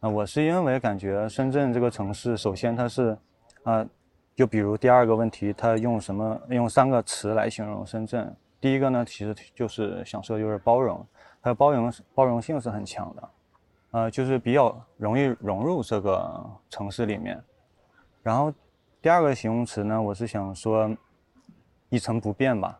[0.00, 3.16] 那我是因为感觉深圳这个城市，首先它是
[3.62, 3.86] 啊。
[4.36, 8.34] 就比如第二个问题，他用什么用三个词来形容深圳？
[8.60, 11.06] 第一个呢，其实就是想说就是包容，
[11.40, 13.28] 它的包容包容性是很强的，
[13.92, 17.40] 呃，就是比较容易融入这个城市里面。
[18.22, 18.52] 然后
[19.00, 20.90] 第二个形容词呢，我是想说
[21.88, 22.76] 一成不变吧，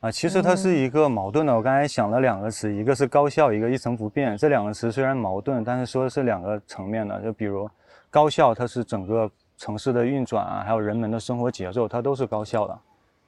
[0.00, 1.54] 啊，其实它是一个矛盾的。
[1.54, 4.34] 我刚才想了两个词，一个是高效，一个一成不变。
[4.38, 7.20] 这两个词虽然矛盾，但是说的是两个层面的。
[7.20, 7.68] 就比如
[8.08, 9.30] 高效，它是整个。
[9.58, 12.78] 城市的运转啊，还有人们的生活节奏，它都是高效的。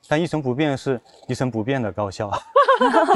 [0.09, 2.31] 但一成不变是一成不变的高效，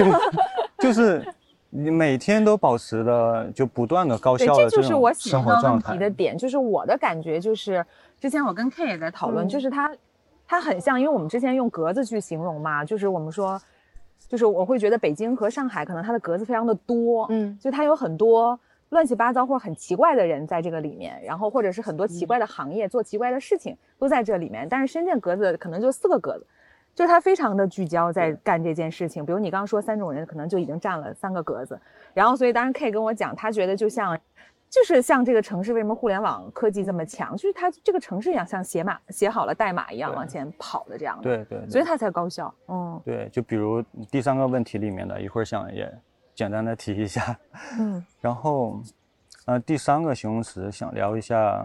[0.78, 1.26] 就就是
[1.70, 5.96] 你每天都保持的就不断的高效的这种生活状态。
[5.96, 7.84] 的点就是我的感觉就是，
[8.20, 9.90] 之前我跟 K 也在讨论，就是它
[10.46, 13.58] 它很像，因为我们之前用格子去形容嘛，就是我们说，
[14.28, 18.58] 就是我会觉得北京和上海可能它的格子非常的多，嗯，就它有很多。
[18.90, 24.68] 乱七八糟或者很奇怪的人在这个里面，然后或者是很多奇怪的行业做奇怪的事情都在这里面。
[24.68, 26.46] 但是深圳格子可能就四个格子，
[26.94, 29.26] 就是它非常的聚焦在干这件事情。
[29.26, 31.80] 比如你刚刚说三种人，可能就已经占了三个格子。
[32.12, 34.16] 然后所以当时 K 跟我讲，他觉得就像，
[34.70, 41.22] 就是像这个城市为什么互联网科技这么强，就是它这个城市一样，像写码写好了代码一样往前跑的这样的。
[41.22, 41.68] 对对。
[41.68, 42.54] 所以它才高效。
[42.68, 43.00] 嗯。
[43.04, 45.92] 对，就比如第三个问题里面的一会儿想也。
[46.34, 47.38] 简单的提一下，
[47.78, 48.80] 嗯， 然后，
[49.46, 51.64] 呃，第三个形容词想聊一下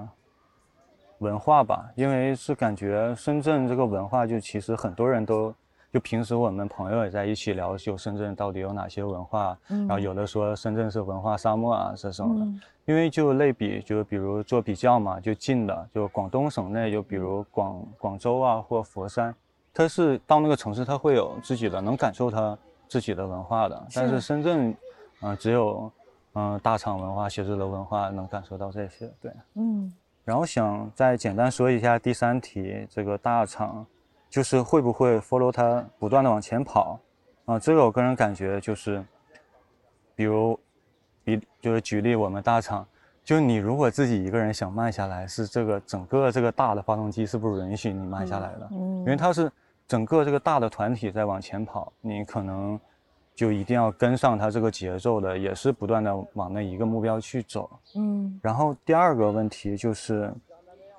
[1.18, 5.54] 文化吧，因为是感觉深圳这个文化，就其实很多人都，
[5.92, 12.46] 就平时我们朋友也在一起聊，就深圳到底有哪些文化，然后有的说深圳是文化沙漠啊，这种的，
[12.86, 19.34] 因为就类比，就比如做比较嘛，就近的，就广东省内，就比如广广州啊或佛山，
[19.74, 22.58] 它是到那个城市，它会有自己的，能感受它。
[22.90, 24.76] 自己的文化的，但是深圳，
[25.22, 25.90] 嗯，只有，
[26.34, 29.94] 嗯，大厂文化、写字楼文化能感受到这些，对，嗯。
[30.26, 33.86] 然后想再简单说一下第三题，这个大厂，
[34.30, 37.00] 就是会不会 follow 它不断的往前跑，
[37.46, 39.04] 啊，这个我个人感觉就是，
[40.16, 40.60] 比如，
[41.24, 42.86] 比就是举例我们大厂，
[43.24, 49.52] 就你如果自己一个人想慢下来，是这个整个这个大的发动机是不允许你慢下来的，嗯，因为它是。
[49.90, 52.80] 整个这个大的团体在往前跑，你可能
[53.34, 57.68] 就一定要跟上它这个节奏的，也是不断的往那一个目标去走。
[57.96, 58.40] 嗯。
[58.44, 60.32] 然后第二个问题就是，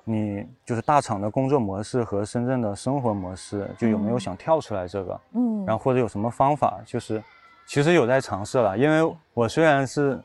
[0.03, 5.21] 你就是大厂的工作模式和深圳的生活模式，就有没有想跳出来这个？
[5.35, 5.65] 嗯。
[5.65, 6.81] 然后或者有什么方法？
[6.85, 7.23] 就是
[7.65, 10.21] 其实有在尝试了，因为我虽然是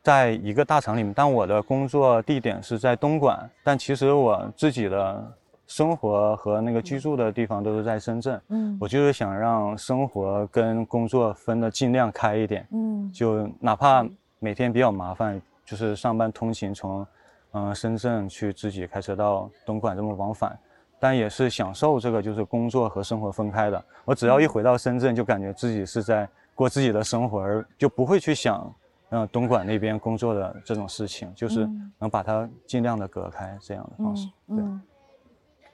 [0.00, 5.36] 在一个大厂里面，但我的工作地点是在东莞，但其实我自己的。
[5.70, 14.04] 生活和那个居住的地方都是在深圳，嗯，我就是想让生活跟工作分的尽量开一点，嗯，就哪怕
[14.40, 17.06] 每天比较麻烦，就是上班通勤从，
[17.52, 20.58] 嗯，深圳去自己开车到东莞这么往返，
[20.98, 23.80] 但也是享受这个就是工作和生活分开的。
[24.04, 28.74] 我只要一回到深圳，就感觉自己是在过自己的生活，而就不会去想，
[29.10, 31.64] 嗯，东莞那边工作的这种事情，就是
[31.96, 34.64] 能把它尽量的隔开这样的方式，对。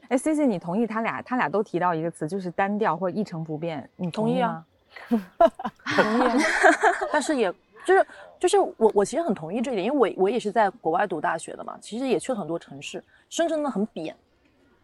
[0.09, 1.21] 哎，C C，你同意他俩？
[1.23, 3.89] 他俩都提到一个词，就是单调或一成不变。
[3.97, 4.65] 你同意啊？
[5.09, 6.43] 同意。
[7.13, 7.53] 但是也
[7.85, 8.07] 就是
[8.39, 13.03] 就是我我其实很同意这一点，因为我我也是在国外读大学的嘛，其实也去了很多城市。
[13.29, 14.17] 深圳呢很扁，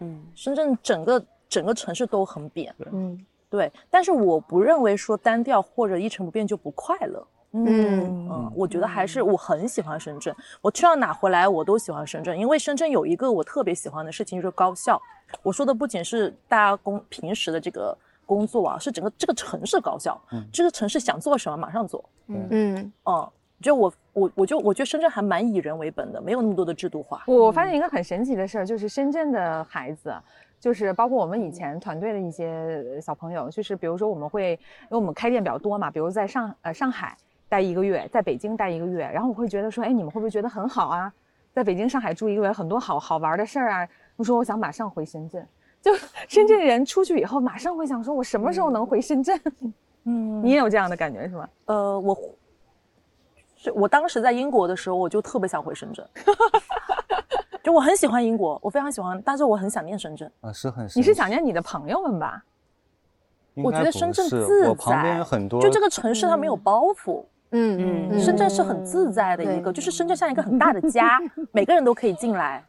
[0.01, 3.71] 嗯，深圳整个整个城市都很扁，嗯，对。
[3.91, 7.27] 但是我不认为说单调或者一成不变就不快乐。
[7.53, 15.01] 嗯嗯，我觉得还是我很喜欢深圳，我去到哪回来我都喜欢深圳，因为深圳有一个我特别喜欢的事情就是高效。
[15.43, 20.21] 我说的不仅是大家工平时的这个工作啊，是整个这个城市高效。
[20.33, 22.03] 嗯，这个城市想做什么马上做。
[22.29, 23.31] 嗯嗯哦，
[23.61, 27.23] 就我我我就我觉得深圳还蛮以人为本的，没有那么多的制度化。
[27.27, 30.15] 我发现一个很神奇的事儿，就是深圳的孩子，
[30.59, 37.15] 就是包括我们以前团队的一些小朋友，就是比如说我们会，因为我们开店比较多嘛，比如在上呃上海。
[37.53, 41.13] 待一个月，在北京待一个月，然后我会觉得说，哎，你们会不会觉得很好啊？
[41.53, 43.87] 在北京、上海住一个月，很多好好玩的事儿啊。
[44.17, 45.47] 我说我想马上回深圳，
[45.83, 45.93] 就
[46.27, 49.39] 深圳人出去以后，马上会想说，我什么时候能回深圳？
[50.05, 51.47] 嗯，你也有这样的感觉是吗？
[51.67, 52.19] 呃，我
[53.55, 56.09] 是我当时在英国的时候，我就特别想回深圳，
[57.63, 60.33] 就我很喜欢英国，我非常喜欢，但是我很想念深圳。
[60.41, 60.89] 啊，是很。
[60.97, 62.43] 你是想念你的朋友们吧？
[63.57, 67.21] 我觉得深圳自在，我旁边有很多，就这个城市它没有包袱。
[67.21, 71.21] 嗯嗯嗯，深圳是很自在的一个，就是深圳像一个很大的家，
[71.53, 72.65] 每个人都可以进来。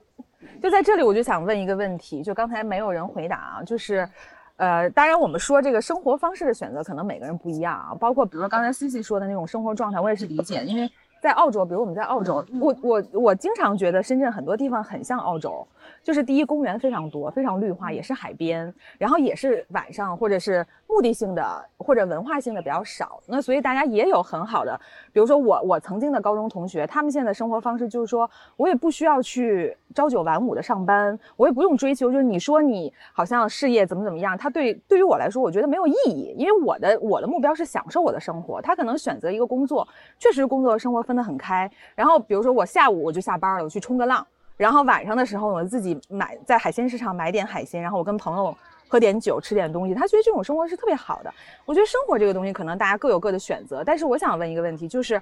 [0.62, 4.08] 就在这里，我就想问一个问题，就刚才没有人回答啊，就是，
[4.56, 10.90] 呃，当然我们说这个生活方式的选择，可能每个人不一样啊，包括比如说刚才 C C 说的那种生活状态，我也是理解，因为。
[11.20, 15.66] 在澳洲，比如我们在澳洲，我我我经常觉得深圳很多地方很像澳洲，
[16.02, 24.78] 就是第一公园非常多，非常绿化，也是海边，然后也是晚上或者是目的性的或者文化性的比较少，那所以大家也有很好的，
[25.12, 39.86] 比如说我我曾经的高中同学，他们现在的生活方式就是说我也不需要去朝九晚五的上班，我也不用追求，就是你说你好像事业怎么怎么样，他对对于我来说，我觉得没有意义，因为我的我的目标是享受我的生活，他可能选择一个工作，
[40.20, 41.07] 确实工作生活。
[41.08, 44.24] 分得很开，然后比如说我下午我就下班了，我去冲个浪，
[44.58, 48.54] 然后晚上的时候我自己买在海鲜市场买点海鲜，然后我跟朋友
[48.86, 51.32] 喝点酒，吃点东西，他觉得这种生活是特别好的。
[51.64, 55.20] 我觉得生活这个东西可能大家各有各的选择，但是我想问一个问题，就是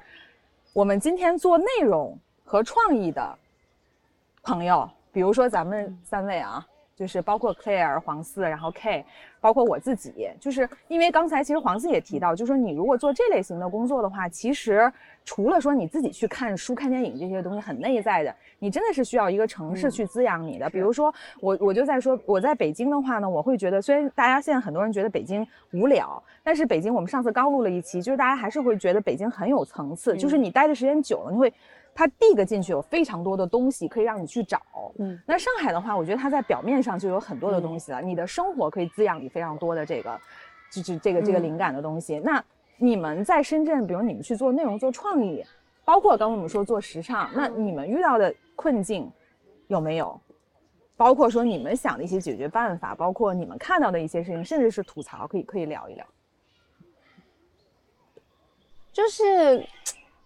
[0.73, 3.39] 我们今天做内容和创意的
[4.43, 6.67] 朋友，比如说咱们三位啊。
[6.97, 9.05] 就是包括 Claire、黄四，然后 K，
[9.39, 14.91] 包括我自己，就是因为刚才其实黄四也提到，就是说你如果做这类型的工作的话，其实
[15.27, 20.71] 除了说你自己去看书、看电影这些东西很内在的，你真的是需要一个城市去滋养你的。
[20.71, 31.53] 比如说我，我就在说我在北京的话呢，我会觉得虽然大家现在很多人觉得北京无聊，但是北京我们上次刚录了一期，就是大家还是会觉得北京很有层次，就是你待的时间久了，你会。
[31.99, 34.61] 它递个进去有非常多的东西可以让你去找，
[34.99, 38.03] 嗯，那上海的话，我觉得它在表面上就有很多的东西了。
[38.03, 40.21] 你的生活可以滋养你非常多的这个，
[40.71, 42.19] 就是这个这个灵感的东西。
[42.19, 42.45] 那
[42.79, 45.45] 你们在深圳，比如你们去做内容、做创意，
[45.85, 49.11] 包括刚刚我们说做时尚，那你们遇到的困境
[49.69, 50.21] 有没有？
[50.97, 56.07] 包括说你们想的一些解决办法，包括你们看到的一些事情，甚至是吐槽，可以可以聊一聊。
[58.93, 59.67] 就是。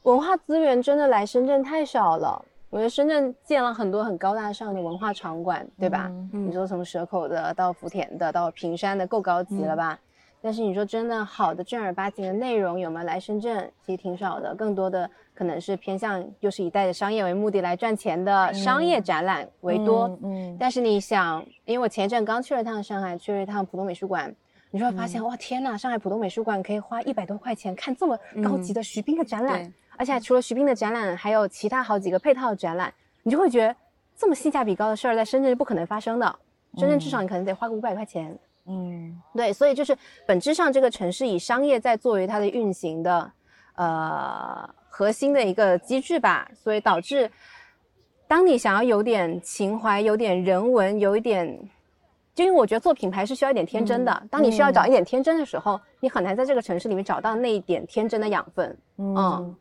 [0.05, 2.43] 文化资源真的来深圳太少了。
[2.71, 6.11] 我觉得深圳建了很多很高大上的文化场馆，对吧？
[6.33, 10.01] 你说从蛇口的到福田的到平山的，够高级了吧？
[10.43, 13.71] 但是你说真的好的正儿八经的内容有没有来深圳？
[13.85, 20.19] 其实挺少的，更多的可能是偏向就是以带着商业为目的来赚钱的商业展览为多。
[20.23, 20.57] 嗯。
[20.59, 24.35] 但是你想，因为我前一阵刚去了趟上海，去了一趟浦东美术馆，
[24.71, 29.73] 你就会发现，哇天呐，上海浦东美术馆可以花一百多块钱看这么高级的徐冰的展览。
[29.99, 32.91] 而且除了徐冰的展览，还有其他好几个配套的展览，
[33.23, 33.77] 你就会觉得
[34.17, 36.35] 这么性价比高的事儿在深圳是不可能发生的。
[36.79, 38.39] 深圳至少你可能得花个五百块钱。
[38.71, 39.97] 嗯，对，所以就是
[40.27, 43.33] 本质上这个城市以商业在作为它的运行的
[43.75, 47.29] 呃核心的一个机制吧，所以导致
[48.29, 51.69] 当你想要有点情怀、有点人文、有一点，
[52.35, 54.23] 就因为我觉得做品牌是需要一点天真的。
[54.31, 58.79] 当你需要找一点天真的时候，你很难在这个城市里面找到那一点天真的养分。
[58.99, 59.57] 嗯。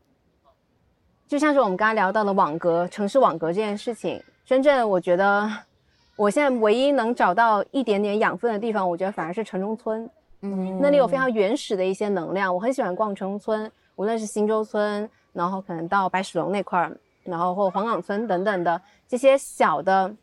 [1.26, 5.48] 就像是我们刚刚聊到的网格、城市网格这件事情，深圳，我觉得
[6.20, 10.06] 我现在唯一能找到一点点养分的地方，我觉得反而是城中村。
[10.42, 16.94] 嗯，那里有非常原始的一些能量，我很喜欢逛城中村，无论是新洲村，然后可能到白石龙那块儿，
[17.24, 20.14] 然后或黄岗村等等的这些小的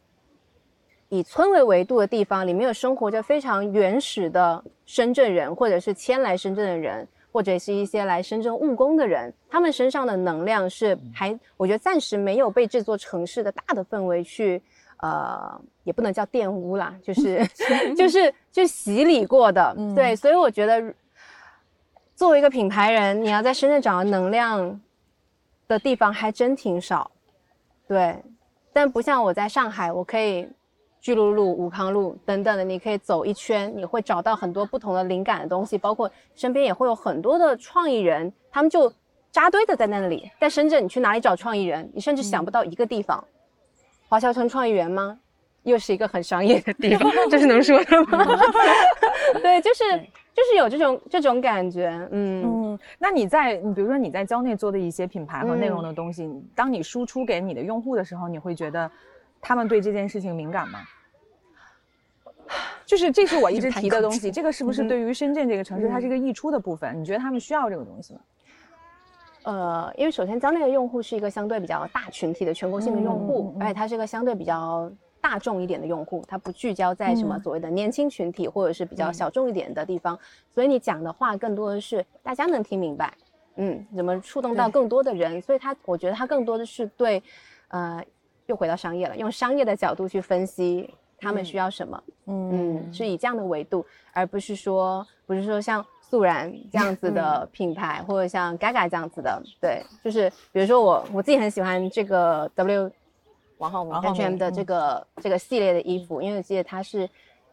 [1.10, 7.08] 以村为维度的地方，里面有生活着非常原始的深圳人，或者是迁来深圳的人。
[7.30, 14.60] 或者是一些来深圳务工的人，他们身上的能量是还，我觉得暂时没有被这座城市的大的氛围去，
[14.98, 17.46] 呃，也不能叫玷污啦，就是
[17.96, 20.94] 就是就洗礼过的，对，所以我觉得
[22.16, 24.82] 作为一个品牌人，你要在深圳找到能量
[25.68, 27.10] 的地方还真挺少，
[27.88, 28.22] 对，
[28.74, 30.48] 但不像我在上海，我可以。
[31.00, 38.92] 巨鹿路、武康路等等的，你可以走一圈，你会找到很多不同的灵感的东西，包括身边也会有很多的创意人，他们就
[39.32, 40.30] 扎堆的在那里。
[40.42, 41.90] 在深圳，你去哪里找创意人？
[41.94, 43.24] 你甚至想不到一个地方。
[44.08, 45.20] 华侨城创意园吗？
[45.64, 48.26] 又是一个很商业的地方， 这是能说的吗？
[49.44, 49.84] 对，就是
[50.34, 51.90] 就是有这种这种感觉。
[52.12, 58.90] 嗯嗯，那你在你比如说你在郊内做的一些品牌和内容的东西，当你输出给你的用户的时候，你会觉得
[59.42, 60.80] 他们对这件事情敏感吗？
[62.86, 66.98] 就是这是我一直提的东西， 这个是不是对于深圳这个城市，它是一个溢出的部分？
[66.98, 68.22] 你觉得他们需要这个东西吗？
[69.48, 74.92] 呃，因为首先，江内的用户是一个相对比较大群体的全国性的用户，而且它是一个相对比较
[75.22, 80.20] 大众一点的用户，它不聚焦在什么所谓的年轻群体或者是比较小众一点的地方，
[80.50, 83.14] 所以你讲的话更多的是大家能听明白。
[83.56, 85.42] 嗯，怎么触动到更多的人？
[85.42, 87.24] 所以它，我觉得它更多的是对，
[87.70, 88.04] 呃，
[88.48, 102.92] 又回到商业了，用商业的角度去分析他们需要什么，嗯，是以这样的维度，而不是说，不是说像素然这样子的品牌，或者像 Gaga 这样子的，对，就是比如说我我自己很喜欢这个 W
[103.58, 107.10] 王浩文 H&M 的这个这个系列的衣服，因为我记得它是。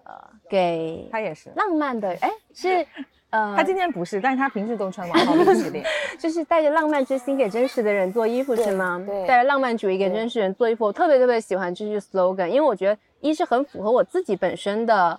[0.07, 0.13] 呃，
[0.51, 2.87] 给他也是浪漫的，哎，是，
[3.31, 5.83] 呃，他今天不是，但是他平时都穿王浩明系列，
[6.21, 9.03] 就是带着浪漫之心给真实的人做衣服，是吗？
[9.07, 15.19] 对，带着浪漫主义给真实人做衣服，我特别特别喜欢这句 slogan，因为我觉得一是很符合我自己本身的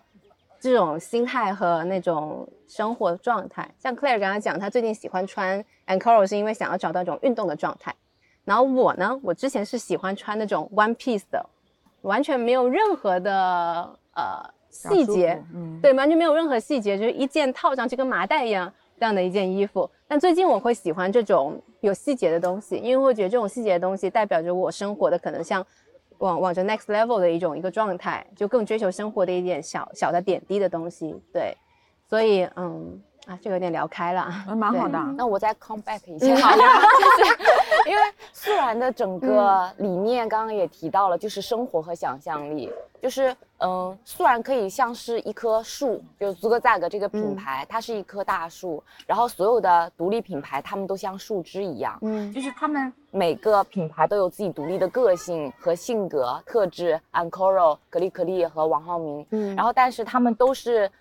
[0.60, 7.94] 这种心态和那种生活状态，像 Claire 刚刚讲，她最近喜欢穿 Ankara 是因为想要找到一种运动的状态，
[8.44, 11.46] 然后我呢，我之前是喜欢穿那种 one piece 的，
[12.02, 14.56] 完全没有任何的呃。
[14.76, 19.90] 细节，嗯，对，完全没有任何细节，就是一件套上去跟麻袋一样这样的一件衣服。
[20.06, 25.66] 但最近我会喜欢这种有细节的东西，因为我觉得这种细节的东西代表着我生活的可能像
[26.20, 31.16] 往往着 next level 的一种一个状态，就更追求生活的一点小小的点滴的东西。
[31.34, 31.56] 对，
[32.08, 33.02] 所以嗯。
[33.26, 34.98] 啊，这个有点聊开了，蛮好的。
[35.18, 38.02] 那我再 come back 一下，就是因为
[38.32, 42.72] 素然的整个理念，刚刚也提到了，就是生活和想象力，
[43.02, 60.92] 就是嗯，素然可以像是一棵树，就是 Zugzwag 这个品牌，它是一棵大树，然后所有的独立品牌，它们都像树枝一样，嗯，就是他们每个品牌都有自己独立的个性和性格特质，Ancoro、格力可力和王浩明，嗯，然后但是他们都是。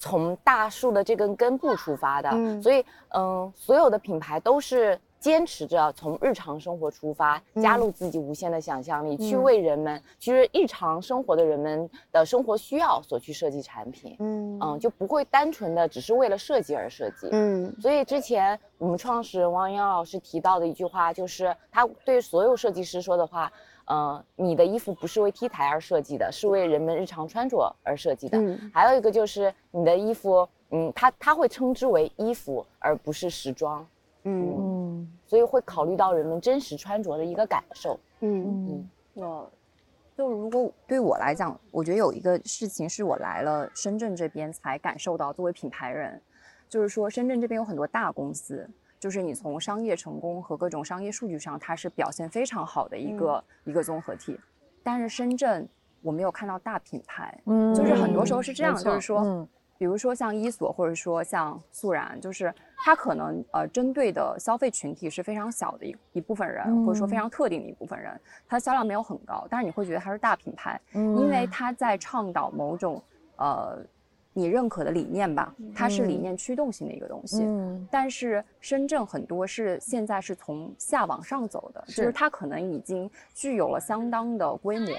[0.00, 2.30] 从大树的这根根部出发的，
[2.62, 14.58] 所以嗯，所有的品牌都是坚持着从日常生活出发，加入自己无限的想象力，去为人们，其实日常生活的人们的生活需要所去设计产品，嗯。
[14.62, 23.52] 嗯，就不会单纯的只是为了设计而设计，嗯，所以之前我们创始人王阳老师提到的一句话，就是他对所有设计师说的话。
[23.92, 28.38] 嗯，你的衣服不是为 T 台而设计的，是为人们日常穿着而设计的。
[28.38, 33.84] 嗯，还有一个就是你的衣服，嗯，它它会称之为衣服，而不是时装。
[34.22, 37.98] 嗯嗯，所以会考虑到人们真实穿着的一个感受。
[38.20, 39.50] 嗯嗯，我
[40.16, 46.22] 就如果对我来讲，我觉得有一个事情是我来了深圳这边才感受到，作为品牌人，
[46.68, 48.70] 就是说深圳这边有很多大公司。
[49.00, 54.38] 就是你从商业成功和各种商业数据上，它是表现非常好的一个一个综合体。
[54.82, 55.66] 但是深圳
[56.02, 59.48] 我没有看到大品牌，嗯，就是很多时候是这样，就是说，嗯
[59.78, 73.02] 比如说像伊索或者说像素然，就是它可能呃针对的消费群体是非常小的一一部分人，或者说非常特定的一部分人，它销量没有很高，但是你会觉得它是大品牌，因为它在倡导某种
[73.36, 73.82] 呃。
[74.32, 77.42] 你认可的理念吧，它是理念驱动性的一个东西。
[77.42, 84.94] 嗯，但是深圳很多是现在是从下往上走的，就是它可能已经具有了相当的规模，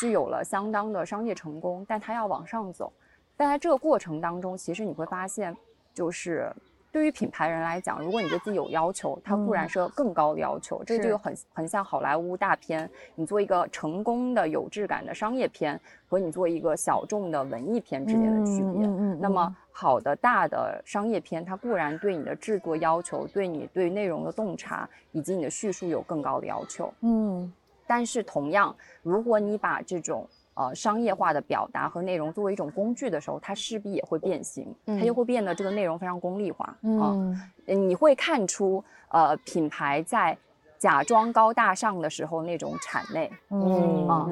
[0.00, 2.92] 具有了相当的商业成功，但它要往上走。
[3.36, 5.56] 但在这个过程当中，其实你会发现，
[5.94, 6.52] 就是。
[6.92, 10.82] 对于品牌人来讲，如果你对自己有要求，它固然是更高的要求。
[10.84, 18.86] 这个就很很像好莱坞大片，你做一个成功的有质感的商业片，和你做一个小众的文艺片之间的区别。
[19.20, 26.92] 那么好的大的商业片，它固然对你的制作要求，对你对内容的洞察以及你的叙述有更高的要求。
[27.02, 27.52] 嗯，
[27.86, 37.34] 但是同样，如果你把这种呃，商业化的表达和内容作为一种工具的时候，它势必也会变形，它就会变得这个内容非常功利化嗯，
[37.66, 40.36] 你会看出，呃，品牌在
[40.76, 43.30] 假装高大上的时候那种谄媚。
[43.50, 44.26] 嗯啊，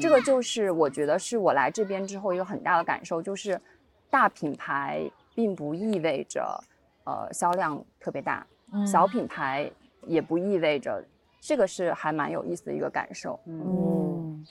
[0.00, 3.60] 这个就是我觉得是我来这边之后一个很大的感受，就是
[4.08, 6.58] 大品牌并不意味着
[7.04, 8.46] 呃销量特别大，
[8.86, 9.70] 小品牌
[10.06, 11.04] 也不意味着，
[11.40, 13.38] 这个是还蛮有意思的一个感受。
[13.44, 14.46] 嗯。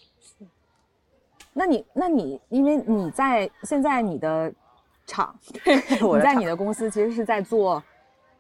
[1.54, 4.52] 那你，那你，因为你在现在你的
[5.06, 5.36] 厂，
[5.66, 7.82] 你在你的公司其实是在做，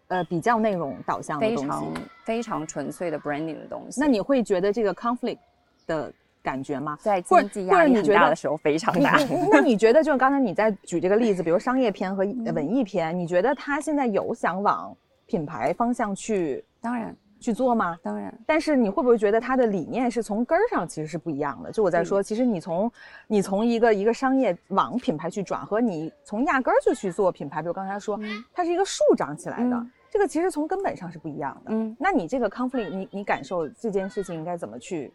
[0.07, 1.93] 呃，比较内容导向的东西，非常
[2.26, 4.01] 非常纯粹的 branding 的东西。
[4.01, 5.38] 那你会觉得这个 conflict
[5.86, 6.11] 的
[6.41, 6.97] 感觉吗？
[7.01, 9.18] 在经济压力很大的时候非常大。
[9.51, 14.95] 那你觉得，就刚才你在举这个例子，比如商业片和文艺片，你觉得他现在有想往
[15.28, 16.66] 品牌方向去？
[16.82, 17.16] 当然。
[17.43, 17.99] 去做吗？
[18.01, 21.69] 当然，但是你会不会觉得它的理念是从根儿上其实是不一样的？
[21.69, 22.89] 就我在说，其实你从
[23.27, 28.17] 你从一个一个商业往品牌去转，和你从压根儿就去做品牌，比如刚才说，
[28.53, 31.71] 它是一个树长起来的，这个其实从根本上是不一样的。
[31.73, 35.11] 嗯，那你这个 conflict，你你感受这件事情应该怎么去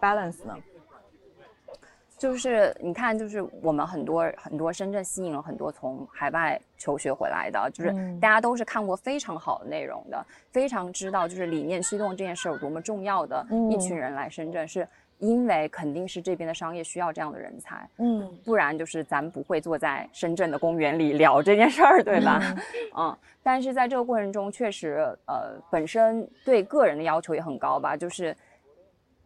[0.00, 0.56] balance 呢？
[2.20, 7.90] 就是你看，就是我们很多很多深圳吸引了很多从海外求学回来的，就是
[8.20, 22.38] 大家都是看过非常好的内容的，非常知道就是理念驱动这件事有多么重要的一群人来深圳，是因为肯定是这边的商业需要这样的人才，嗯，不然就是咱不会坐在深圳的公园里聊这件事儿，对吧？
[22.98, 28.36] 嗯，但是在这个过程中，确实呃，本身对个人的要求也很高吧，就是。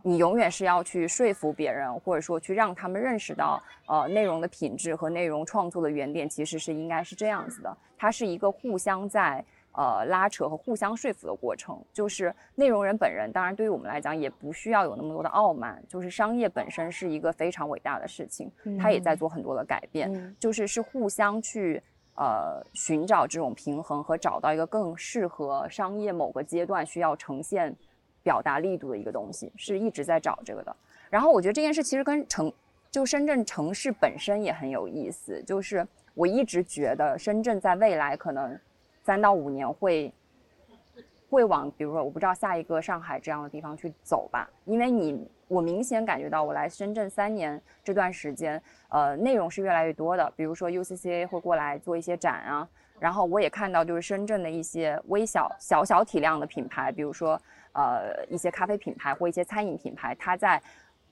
[0.06, 7.74] 你永远是要去说服别人，或者说去让他们认识到，呃，内容的品质和内容创作的原点其实是应该是这样子的。
[7.96, 9.42] 它是一个互相在
[9.72, 11.82] 呃拉扯和互相说服的过程。
[11.90, 15.82] 就是内容人本人，当然对于我们来讲也不需要有那么多的傲慢。
[15.88, 20.36] 就是商业本身是一个非常伟大的事情，它也在做很多的改变。
[20.38, 21.82] 就是是互相去
[22.16, 27.74] 呃寻找这种平衡和找到一个更适合商业某个阶段需要呈现。
[28.24, 30.74] 表达力度的一个东西是一直在找这个的，
[31.10, 32.50] 然后我觉得这件事其实跟城
[32.90, 38.58] 就深圳城市本身也很有意思，就是我一直觉得深圳在未来可能
[39.02, 40.10] 三到五年会
[41.28, 52.66] 会往比如说我不知道下一个上海这样的地方去走吧，因为你我明显感觉到我来深圳三年这段时间，呃，内容是越来越多的，比如说 UCCA 会过来做一些展啊，
[52.98, 57.38] 然后我也看到就是深圳的一些微小小小体量的品牌，比如说。
[57.74, 60.60] 呃，一些咖啡品牌或一些餐饮品牌，它在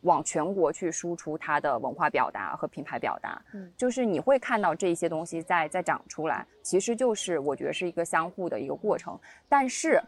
[0.02, 9.16] 往全国去输出它的文化表达和品牌表达，嗯，就是你会看到这些东西在在长出来，其实就是我觉得是一个相互的一个过程，
[9.48, 10.02] 但是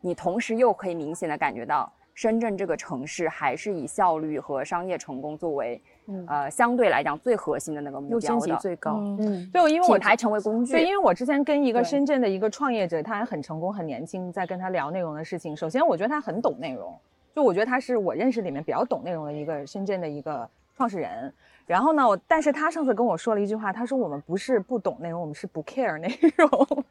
[0.00, 5.80] 你同时又可以明显的感觉到，深圳这个城市还是以效率和商业成功作为。
[6.26, 8.98] 呃，相对来讲最核心的那个目标的，最高。
[9.20, 10.72] 嗯，对，因为我品牌成为工具。
[10.72, 15.56] 对，因为我之前跟一个深圳的一个创业者，他还很成功，很年轻，在跟他聊内容的事情。
[15.56, 16.94] 首先，我觉得他很懂内容，
[17.34, 20.46] 就我觉得他是我认识里面比较懂内容的一个深圳的一个
[20.76, 21.32] 创始人。
[21.66, 26.84] 然后呢，我但是他上次跟我说了一句话，他说我们不是不懂内容，我们是不 care 内容。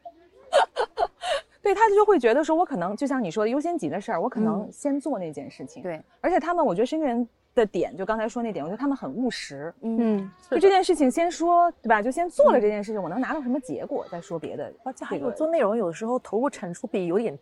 [1.62, 5.82] 对他就会觉得说，我可能就像你说的优先级的事儿，我可能先做那件事情。
[5.82, 7.28] 对，而且他们，我觉得深圳人。
[7.52, 9.74] 的点就刚才说那点，我觉得他们很务实。
[9.80, 12.00] 嗯，就这件事情先说，对吧？
[12.00, 14.72] 就先做了这件事情，我能拿到什么结果再说别的。
[14.84, 17.36] 而且还有做内容，有的时候投入产出比有点，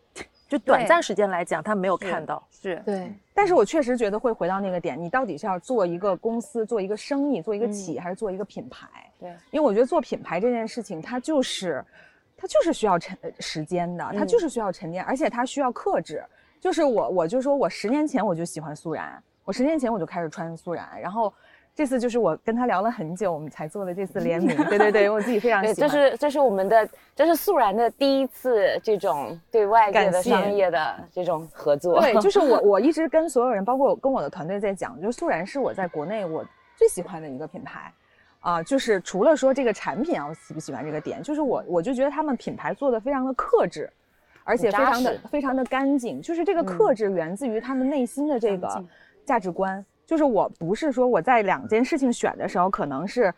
[0.47, 2.43] 就短暂时间来讲，他没有看到。
[2.49, 8.87] 是对，但是我确实觉得会回到那个点，你到底是要做一个公司，做一个生意，做一个企业，还是做一个品牌？
[9.19, 11.85] 对，因为我觉得做品牌这件事情，它就是，
[12.39, 16.23] 它就是需要沉时间的，它就是需要沉淀，而且它需要克制。
[16.59, 19.21] 就是我，我就说我十年前我就喜欢素然。
[19.45, 21.33] 我十年前我就开始穿素然，然后
[21.73, 24.55] 这次就是我跟他聊了很久，我们才做的这次联名。
[24.69, 25.89] 对对对，我自己非常喜欢。
[25.89, 31.99] 这是这是我们的，这是素然的第一次这种对外界的商业的这种合作。
[31.99, 37.91] 对， 就是我我一直跟所有人，包括跟我的团队在讲，就是素然是我在国内我最喜欢的一个品牌，
[38.39, 43.91] 啊，就是除了说这个产品啊，我喜不喜欢这个点，就是我我就觉得他们品牌做的非常的克制，
[44.43, 48.85] 而且非常的非常的干净，就是这个克制源自于他们内心的这个。
[49.25, 53.31] 价值观就是，我不是说我在两件事情选的时候，可能是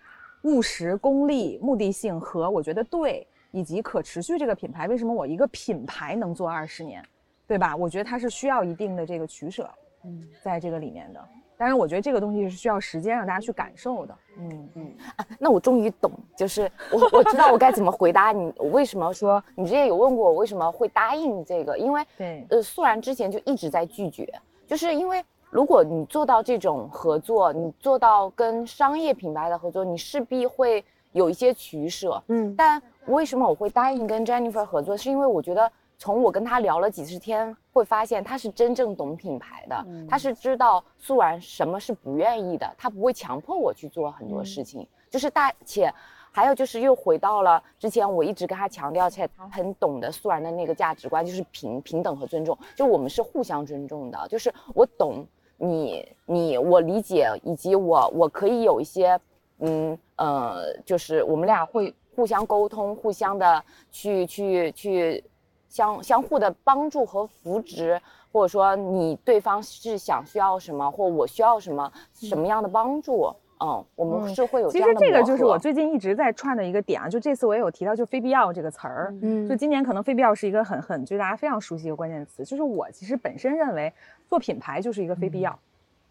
[0.44, 4.88] 务实、功利、目的性和我觉得对，以及可持续这个品牌。
[4.88, 7.04] 为什么我一个品牌能做二十年，
[7.46, 7.76] 对吧？
[7.76, 9.70] 我觉得它是需要一定的这个取舍，
[10.06, 11.20] 嗯，在这个里面的。
[11.62, 14.18] 当然，我觉得这个东西是需要时间让大家去感受的。
[14.40, 18.52] 嗯嗯啊，那我终于懂，就是我我知道我该怎么回答你。
[18.58, 21.78] 我为什么说你之前有问过我为什么会答应这个？
[21.78, 24.28] 因为对，呃，素然之前就一直在拒绝，
[24.66, 25.24] 就是因为。
[25.52, 30.82] 如果你做到这种合作，你做到跟商业品牌的合作，你势必会
[31.12, 32.24] 有一些取舍。
[32.30, 34.96] 嗯，但为什么我会答应跟 Jennifer 合作？
[34.96, 35.70] 是因为我觉得
[36.02, 45.94] 从我跟他聊了几十天，会发现他是真正懂品牌的，他是知道素然什么是不愿意的，他不会强迫我去做很多事情，就是大且。
[46.32, 55.24] 还有就是又回到了之前我一直跟他强调，且他很懂得素然的那个价值观，就是平平等和尊重，就我们是互相尊重的，就是我懂。
[55.58, 59.20] 你你我理解，以及我我可以有一些，
[59.60, 65.24] 嗯呃，就是我们俩会互相沟通，互相的去去去
[65.72, 68.00] 相相互的帮助和扶植，
[68.32, 74.70] 或者说你对方是想需要什么，或我需要什么什么样的帮助，嗯，我们是会有。
[74.70, 83.92] 其实这个就是我最近一直在串的一个点啊，就这次我也有提到，就非必要这个词儿，嗯，就今年可能非必要是一个很很就大家非常熟悉一个关键词，就是我其实本身认为。
[84.32, 85.60] 做品牌就是一个非必要，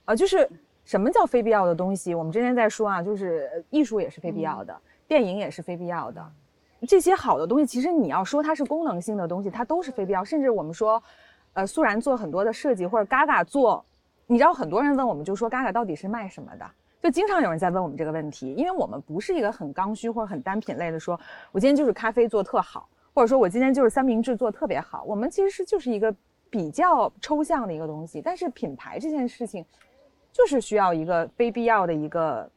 [0.04, 0.46] 啊，就是
[0.84, 2.14] 什么叫非必要的东西？
[2.14, 6.22] 我们之前在说啊，就是艺术也是非必要的，电影也是非必要的，
[6.86, 10.24] 这些好的东西，其实你要说它是功能性的东西，它都是非必要。
[10.24, 11.02] 甚至我们说，
[11.52, 13.84] 呃，素然做很多的设计，或者 Gaga 做，
[14.26, 16.64] 你知道很多人问我们，就说 Gaga 到底是卖什么的？
[17.02, 21.18] 就经常有人在问我们这个问题，因为我们不是一个很刚需或者很单品类的，说
[21.50, 25.02] 我今天就是咖啡做特好，或者说我今天就是三明治做特别好。
[25.04, 26.14] 我们其实是就是一个
[26.50, 29.64] 比较抽象的一个东西，但是品牌这件事情，
[30.30, 32.50] 就是需要一个非必要的一个，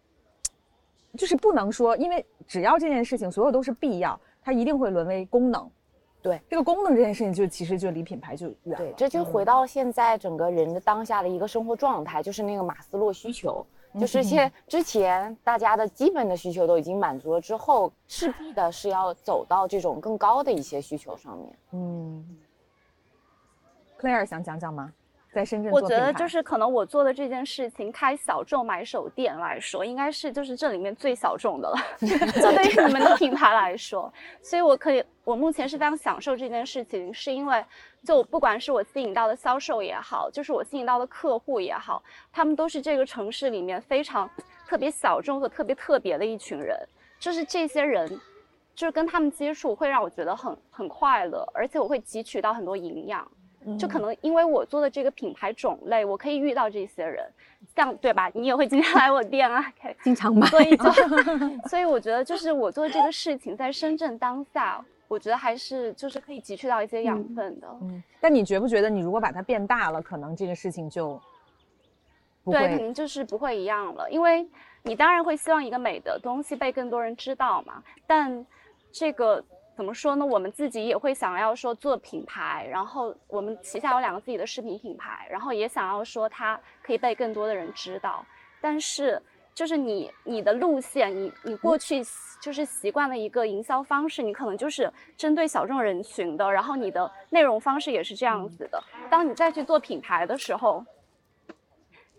[1.17, 5.69] 就是不能说，因为只要这件事情所有都是必要，它一定会沦为功能。
[6.21, 8.77] 对这个功能这件事情，就其实就离品牌就远了。
[8.77, 13.65] 对，这就回到现在整个人的当下的一个生活状态，就是那个马斯洛需求，
[13.99, 21.57] 就是现之前大家的基本的需求都已经满足了之后，势必的是要走到这种更高的一些需求上面。
[21.73, 22.37] 嗯
[23.99, 24.93] ，Claire 想讲讲吗？
[25.33, 37.65] 在深圳我觉得就是可能我做的这件事情，开小众买手店来说，应该是就是这里面最小众的了， 就对于你们的品牌来说，所以我可以，我目前是非常享受这件事情，是因为
[38.03, 44.29] 就不管是我吸引到的销售也好，就是我吸引到的客户也好，他们都是这个城市里面非常
[44.67, 46.77] 特别小众和特别特别的一群人，
[47.19, 48.19] 就是这些人。
[48.75, 53.23] 就是跟他们接触会让我觉得很很快乐，而且我会汲取到很多营养。
[53.79, 57.25] 就可能因为我做的这个品牌种类，我可以遇到这些人，
[57.75, 58.29] 像对吧？
[58.33, 59.63] 你也会经常来我店啊，
[60.03, 60.45] 经常买。
[60.47, 60.91] 所以就，
[61.69, 67.67] 所以我觉得就是我做这个事情，在深圳当下，我觉得还是就是可以汲取到一些养分的。
[67.81, 71.19] 嗯，但你觉不觉得，你如果把它变大了，可能这个事情就
[72.45, 72.77] 对，肯会？
[72.77, 74.47] 定就是不会一样了，因为
[74.83, 78.45] 你当然会希望一个美的东西被更多人知道嘛，但
[78.91, 79.43] 这个
[79.75, 80.25] 怎么说呢？
[80.25, 88.23] 我们自己也会想要说做品牌，然后我们旗下有两个自己的饰品品牌，然后也想要说它可以被更多的人知道，
[88.61, 89.21] 但是
[89.53, 98.83] 就是你你的路线，你你过去习就是习惯的一个营销方式，你可能就是针对小众人群的，然后你的内容方式也是这样子的。
[99.09, 100.85] 当你再去做品牌的时候，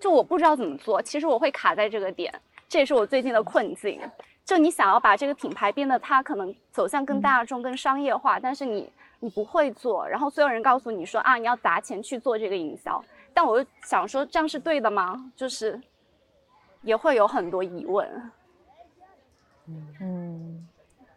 [0.00, 2.32] 就我不知道怎么做，其实我会卡在这个点，
[2.68, 4.00] 这也是我最近的困境。
[4.44, 15.32] 就你想要把这个品牌变得它可能走向更大众、更商业化，但是你你不会做，然后所有人告诉你说啊，你要砸钱去做这个营销，但我又想说这样是对的吗？
[15.34, 15.80] 就是
[16.82, 18.06] 也会有很多疑问。
[19.98, 20.68] 嗯，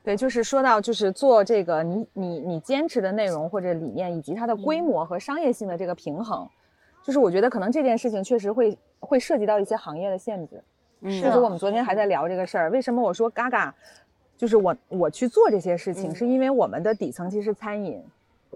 [0.05, 6.47] 对，就是说到就是做这个你你你坚持的内容或者理念，以及它的规模和商业性的这个平衡，
[7.03, 10.63] 就是我觉得可能这件事情确实会会涉及到一些行业的限制。
[11.01, 13.73] 嗯就是我们昨天还在聊这个事儿，为什么我说嘎嘎，
[14.37, 18.03] 就是我我去做这些事情，嗯是因为我们的底层其实餐饮，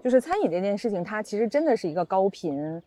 [0.02, 2.82] 就是餐饮这件事情，它其实真的是一个高频，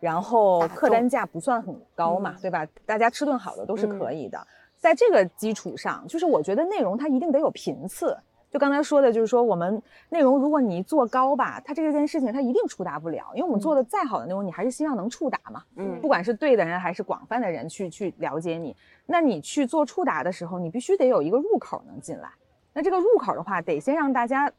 [0.00, 2.66] 然后客单价不算很高嘛，嗯对吧？
[2.84, 4.46] 大家吃顿好的都是可以的。
[4.76, 8.16] 在这个基础上，就是我觉得内容它一定得有频次。
[8.50, 15.62] 就刚才说的，就是说我们内容，如果你一做高吧，它这件事情它一定触达不了，因为我们做的再好的内容，你还是希望能触达嘛。
[15.76, 18.74] 嗯不管是对的人还是广泛的人去去了解你，
[19.06, 22.30] 那你去做触达的时候，你必须得有一个入口能进来。
[22.72, 24.50] 那这个入口的话，得先让大家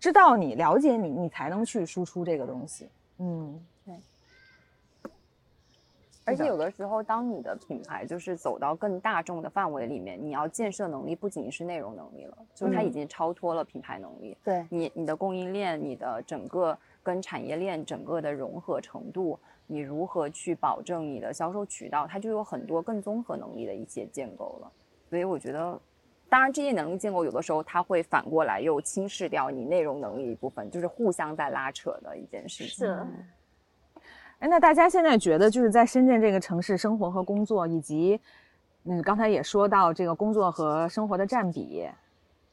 [0.00, 2.88] 知道你、了解你，你才能去输出这个东西。
[3.18, 3.60] 嗯，
[6.28, 14.36] 而且有的时候，当你的品牌就是走到更大众的范围里面，你要建设能力不仅是内容能力了，就是它已嗯经超脱了品牌能力。
[14.44, 24.70] 对你你的供应链、你的整个跟产业链整个的融合程度，你如何去保证你的销售渠道，它就有很多更综合能力的一些建构了。
[25.08, 25.80] 所以我觉得，
[26.28, 32.86] 当然这些能力建构有的时候它会反过来又轻视掉你内容能力一部分，就是互相在拉扯的一件事情。
[32.86, 33.06] 是，
[34.40, 38.20] 哎，那大家现在觉得就是在深圳这个城市生活和工作，以及
[38.84, 41.88] 嗯，刚才也说到这个工作和生活的占比，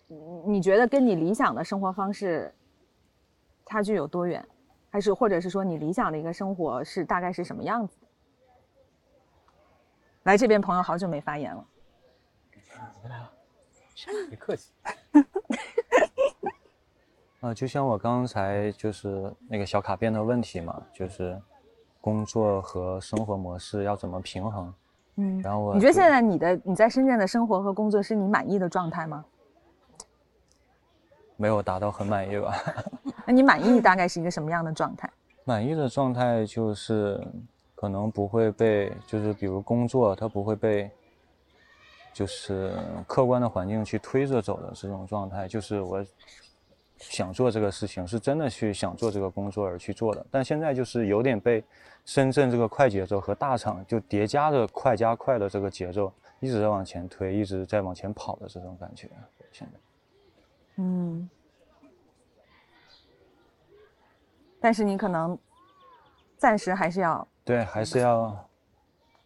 [0.08, 2.54] 你你觉得跟你理想的生活方式
[3.66, 4.44] 差距有多远？
[4.90, 7.98] 还是或者是说你理想的一个生活是大概是什么样子？
[10.24, 11.68] 来这边朋友好久没发言了。
[14.30, 14.72] 别客气。
[17.42, 21.40] 啊，就像我刚才就是那个小卡片的问题嘛，就是
[22.06, 24.72] 工作和生活模式要怎么平衡？
[25.16, 29.26] 嗯然后我你觉得现在你的你在深圳的生活和工作是你满意的状态吗？
[31.36, 32.54] 没有达到很满意吧？
[33.26, 35.10] 那你满意大概是一个什么样的状态？
[35.46, 37.20] 满意的状态就是
[37.74, 40.92] 可能不会被，就是比如工作，它不会被，
[42.14, 42.72] 就是
[43.08, 46.06] 客观的环境去推着走的这种状态，就是我
[46.98, 50.26] 想做这个事情，是真的去想做这个工作而去做的。
[50.32, 51.64] 但现在就是有点被
[52.06, 59.10] 深圳这个快节奏和大厂就叠加的快加快的这个节奏一直在往前推，一直在往前跑的这种感觉。
[59.52, 59.80] 现在。
[60.78, 61.30] 嗯，
[64.60, 65.38] 但是你可能
[66.38, 68.50] 暂时还是要，对，还是要，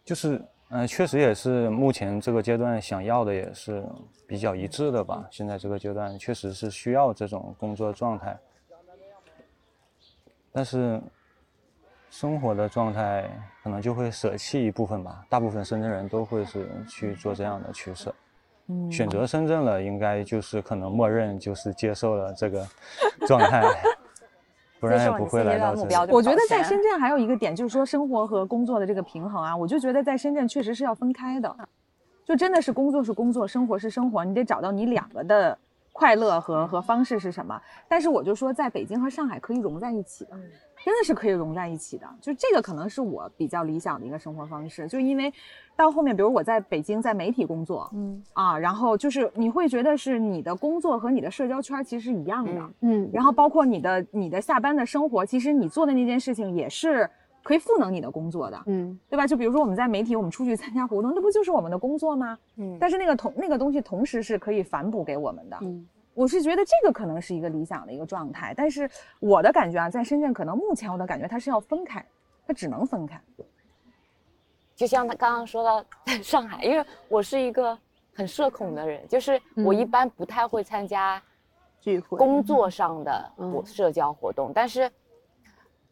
[0.04, 0.40] 就是
[0.72, 3.84] 嗯，确实也是目前这个阶段想要的也是
[4.26, 5.26] 比较一致的吧。
[5.30, 8.38] 现在这个阶段确实是需要这种工作状态，
[10.52, 11.00] 但是
[12.08, 13.28] 生活的状态
[13.64, 15.26] 可能就会舍弃一部分吧。
[15.28, 18.14] 大部分深圳人都会是去做这样的取舍。
[18.68, 22.64] 嗯，选择深圳了，应该就是可能默认就是接受了这个
[23.26, 23.62] 状态。
[24.80, 25.94] 不然也不会来到这里。
[26.10, 31.54] 我觉得在深圳还有一个点，就是说生活和工作的这个平衡啊，我就觉得在深圳确实是要分开的，
[32.24, 35.56] 就真的是工作是工作，生活是生活，你得找到你两个的
[35.92, 37.60] 快乐和和方式是什么。
[37.86, 40.30] 但是我就说，在北京和上海可以融在一起的。
[40.84, 44.88] 真的是可以融在一起的，就这个可能是我比较理想的一个生活方式。
[44.88, 45.32] 就因为
[45.76, 57.08] 到后面，比如我在北京在媒体工作，嗯啊，然后就是你会觉得是你的工作和你的社交圈其实是一样的，嗯，然后包括你的你的下班的生活，其实你做的那件事情也是
[57.42, 59.26] 可以赋能你的工作的，嗯，对吧？
[59.26, 62.38] 就比如说我们在媒体，我们出去参加活动，那不就是我们的工作吗？
[62.56, 65.86] 嗯，但是那个同那个东西同时是可以反哺给我们的，嗯。
[66.20, 68.86] 我是觉得这个可能是一个理想的一个状态，但是
[69.20, 72.04] 我的感觉啊，在深圳可能目前我的感觉它是要分开，
[72.46, 73.18] 它只能分开。
[74.76, 77.76] 就像他刚刚说到在上海，因为我是一个
[78.14, 81.22] 很社恐的人，就是我一般不太会参加
[81.80, 83.32] 聚会、工作上的
[83.64, 84.92] 社交活动，但是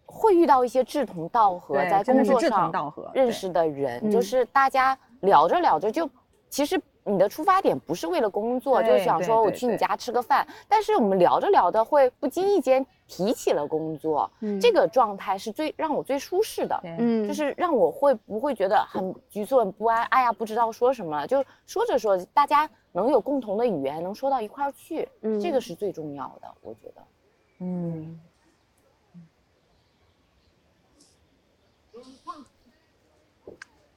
[0.04, 6.06] 会遇到一些志同道合，在工作上认识的人，就是大家聊着聊着就
[6.50, 6.78] 其实。
[7.08, 14.30] 你的出发点不是为了工作，就是想说我去你家吃个饭，但是我们聊着聊着会不经意间提起了工作，
[14.60, 20.04] 这个状态是最让我最舒适的，嗯，就是让我会不会觉得很局促、很不安？
[20.04, 27.02] 哎呀，不知道说什么了，就说着说，大家能有共同的语言，能说到一块儿去，嗯，这个是最重要的，我觉得，
[27.60, 28.20] 嗯。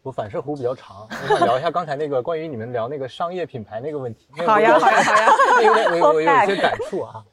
[0.04, 4.28] 我反射弧比较长，我想聊一下刚才那个关于你们聊那个商业品牌那个问题。
[4.46, 5.32] 好呀，好呀，好呀。
[5.64, 7.24] 有点，我我有一些感触啊，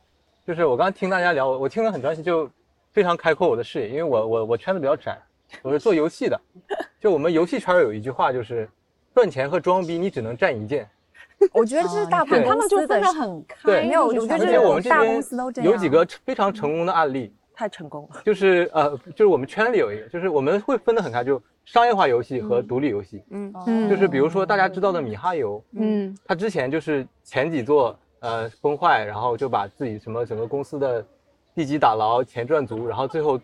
[0.47, 2.51] 就是我刚刚听大家聊，我听了很专心，就
[2.93, 5.19] 非常开阔我的视野，因为我我我圈子比较窄，
[5.63, 6.39] 我是做游戏的，
[7.01, 8.69] 就我们游戏圈有一句话就是
[9.15, 10.87] 赚钱和装逼你只能占一件。
[11.55, 15.71] 我觉得这是大部分他们就分得很开，没有，我觉得这我们大公司都这样。
[15.71, 18.23] 有几个非常成功的案例，太成功了。
[18.25, 21.43] 就是呃，就是我们圈里有一个，就是我们会分得很开，就。
[21.65, 31.07] 商业化游戏和独立游戏，嗯嗯，就是比如说大家知道的米哈游，嗯，他之前就是前几座呃崩坏，然后就把自己什么整个公司的
[31.55, 33.39] 地基打牢，钱赚足，然后最后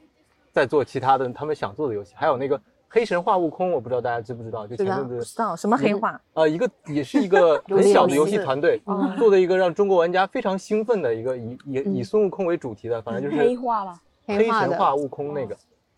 [0.53, 2.15] 再做其他的他们想做的游戏。
[2.17, 2.59] 还有那个
[2.95, 6.21] 黑神话悟空，我不知道大家知不知道，就前阵子知道什么黑化？
[6.35, 8.81] 呃，一个也是一个 很小的游戏团队
[9.19, 15.57] 做的一个让中国玩家非常兴奋的一个以以以孙悟空为主题的，反正就是黑化了，黑神话悟空那个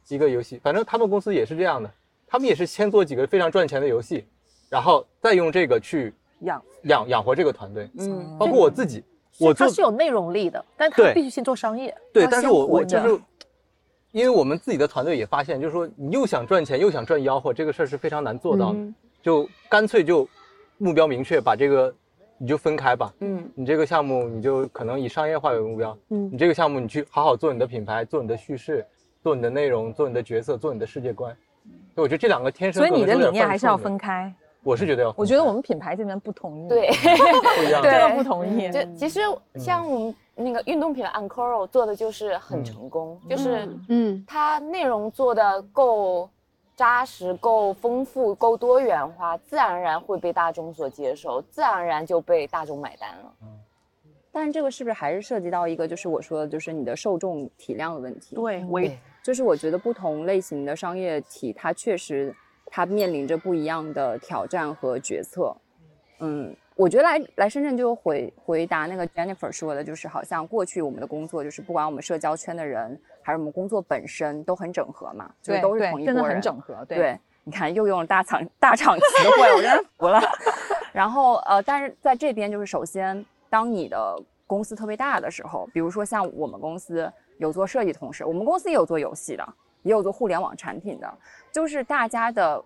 [0.09, 1.91] 一个游戏，反正他们公司也是这样的。
[2.27, 4.25] 他们也是先做几个非常赚钱的游戏，
[4.71, 7.91] 然后再用这个去养养养活这个团队。
[7.99, 9.05] 嗯，包括我自己，
[9.39, 11.95] 我他是有内容力的，但他必须先做商业。
[12.13, 13.21] 对，但是我我就是，
[14.17, 18.79] 因为我们自己的团队也发现，就是说你又想赚钱又想赚吆喝，这个事儿是非常难做到的。
[19.21, 20.27] 就干脆就
[20.79, 21.95] 目标明确，把这个
[22.39, 23.13] 你就分开吧。
[23.21, 25.95] 嗯，你这个项目你就可能以商业化为目标。
[26.09, 28.87] 嗯，你这个项目你去好好做你的品牌，做你的叙事，
[29.23, 31.37] 做你的内容，做你的角色，做你的世界观。
[31.95, 34.33] 所以我觉得这两个天生，所以你的理念还是要分开。
[34.63, 36.69] 我是觉得要，我觉得我们品牌这边不同意。
[36.71, 38.73] 对，不一样，真的不同意。
[38.73, 39.21] 就其实
[39.57, 46.29] 像我们那个运动品 Ancora 做的就是很成功，就是嗯，它内容做的够
[46.77, 53.35] 扎实、够丰富、够多元化，自然而然会被大众所接受，自然而然就被大众买单了。
[53.43, 53.49] 嗯，
[54.31, 58.37] 但是这个是不是还是涉及到一个，就是我说的，就是你的受众体量的问题？
[58.37, 58.97] 对，我也。
[59.23, 62.33] 就是我觉得不同类型的商业体，它确实
[62.67, 65.57] 它面临着不一样的挑战和决策。
[66.21, 76.85] 嗯，我觉得来来深圳就回回答那个 Jennifer 说的，就是好像过去我们的工作就是不管我们社交圈的人，还是我们工作本身都很整合嘛，就都是同一波人，真的很整合。
[76.85, 79.05] 对，你看又用了大厂大厂词
[79.41, 80.21] 汇，我真的服了。
[80.93, 84.17] 然后呃，但是在这边就是首先，当你的
[84.47, 87.13] 公司特别大的时候，比如说像我们公司。
[87.39, 89.47] 有做设计同事，我们公司也有做游戏的，
[89.83, 91.19] 也有做互联网产品的，
[91.53, 92.65] 就是大家的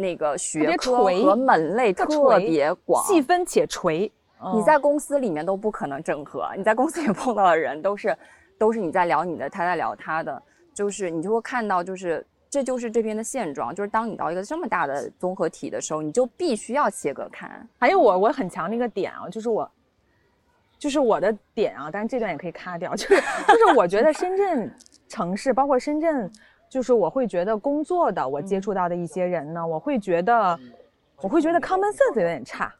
[0.00, 4.10] 那个学科和门类特别广，细分且垂。
[4.54, 8.16] 你在公司里面都不可能整合，你在公司里碰到的人都是，
[8.58, 10.42] 都是你在聊你的，他在聊他的，
[10.74, 17.46] 就是你就会看到，就是这就是这边的现状，就是当你到一个这么大的综合体的时候，你就必须要切割开。
[17.78, 19.70] 还有我我很强的一个点啊，就是我。
[20.78, 22.96] 就是我的点啊，但是这段也可以卡掉。
[22.96, 23.16] 就是
[23.48, 24.74] 就是我觉得深圳
[25.08, 26.32] 城市，包括深圳，
[26.70, 30.58] 就是我会觉得工作的我接触到的一些人呢，我会觉得
[31.20, 32.72] 我会觉得 common sense 有点差。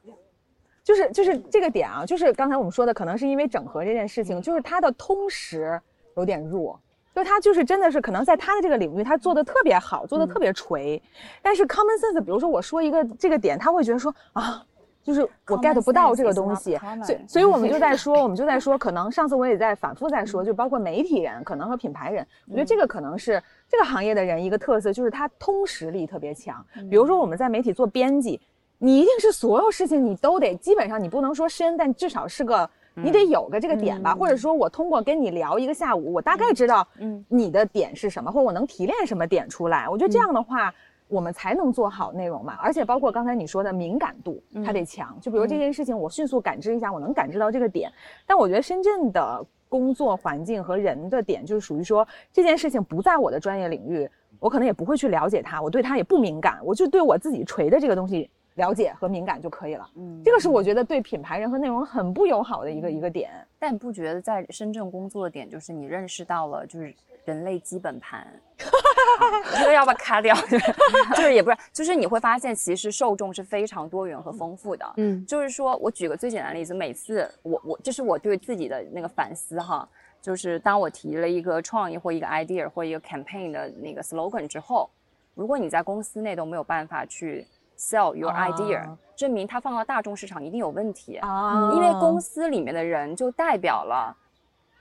[0.83, 5.79] 就是就是这个点啊，就是刚才我们说的，可能是因为整合这件事情，就是它的通识
[6.17, 6.81] 有点弱，
[7.15, 11.01] 就他就是真的是可能在他的这个领域，他做的特别好，做的特别锤，
[11.43, 14.65] 但是 common sense，比如说我说一个这个点，他会觉得说啊，
[15.03, 23.41] 就是我 get 不到这个东西，所以所以我们就在 说，我们就在说，可能上次我也在反复在说，就包括媒体人，可能和品牌人，我觉得这个可能是
[23.71, 28.39] 这个行业的人一个特色，就是他通识力特别强，比如说我们在媒体做编辑。
[28.83, 39.87] 你一定是所有事情你都得，基本上你不能说深，但至少是个，你得有个这个点吧，或者说我通过跟你聊一个下午，我大概知道，嗯，你的点是什么，或者我能提炼什么点出来。
[39.87, 40.75] 我觉得这样的话，
[41.09, 42.55] 我们才能做好内容嘛。
[42.63, 45.15] 而且包括刚才你说的敏感度，它得强。
[45.21, 47.93] 就比如这件事情，我迅速感知一下，我能感知到这个点。
[48.27, 54.07] 但我觉得深圳的工作环境和人的点，就是属于说这件事情不在我的专业领域，
[54.39, 58.29] 我可能也不会去了解它，我对它也不敏感，我就对我自己锤的这个东西。
[58.61, 59.91] 了解和敏感就可以了。
[59.97, 63.31] 嗯，这个是我觉得对品牌人和内容很不友好的一个一个点。
[63.59, 66.95] 但不觉得在深圳工作的点就是你认识到了就是
[67.25, 68.27] 人类基本盘。
[69.59, 70.35] 这个要不要卡掉？
[71.17, 74.85] 就是也不是，就是你会发现其实受众是非常多元和丰富的。
[74.99, 79.89] 嗯，就是说我举个最简单的例子，每次我我这是我对自己的那个反思哈，
[80.21, 84.89] 就是当我提了一个创意或一个 idea 或一个 campaign 的那个 slogan 之后，
[85.35, 87.47] 如果你在公司内都没有办法去。
[87.81, 91.73] Sell your idea，证明它放到大众市场一定有问题啊！
[91.73, 94.15] 因为公司里面的人就代表了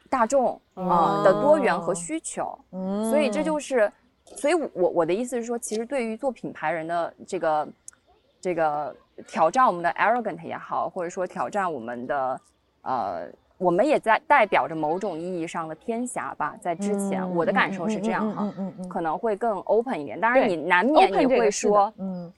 [0.09, 2.59] 大众啊的多元和需求，
[3.09, 3.89] 所以这就是，
[4.25, 7.67] 所以我我的意思是说，其实对于做品牌人的这个
[8.41, 8.93] 这个
[9.25, 12.41] 挑战我们的 arrogant 也好，或者说挑战我们的
[12.81, 16.53] 呃，我们也在代表着某种意义上的天侠吧。
[16.59, 18.53] 在之前，我的感受是这样哈，
[18.89, 20.19] 可能会更 open 一点。
[20.19, 22.29] 当然，你难免你会说，嗯。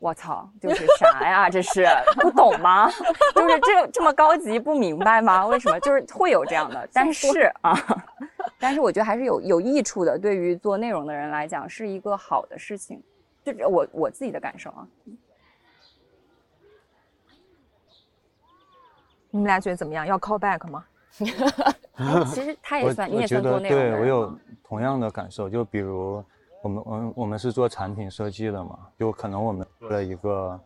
[0.00, 1.50] 我操，就是啥呀？
[1.50, 1.84] 这是
[2.20, 2.88] 不懂吗？
[3.34, 5.44] 就是这这么高级不明白吗？
[5.46, 6.88] 为什么就是会有这样的？
[6.94, 7.76] 但是啊，
[8.60, 10.16] 但是我觉得还是有有益处的。
[10.16, 13.02] 对于做内容的人来讲，是一个好的事情。
[13.44, 14.86] 就我我自己的感受啊。
[19.30, 20.06] 你们俩觉得怎么样？
[20.06, 20.84] 要 call back 吗？
[22.32, 25.50] 其实他也算，你也算做内容对我有同样的感受。
[25.50, 26.24] 就比如。
[26.62, 30.58] 我们我我们是做产品设计的嘛，就可能我们做了一个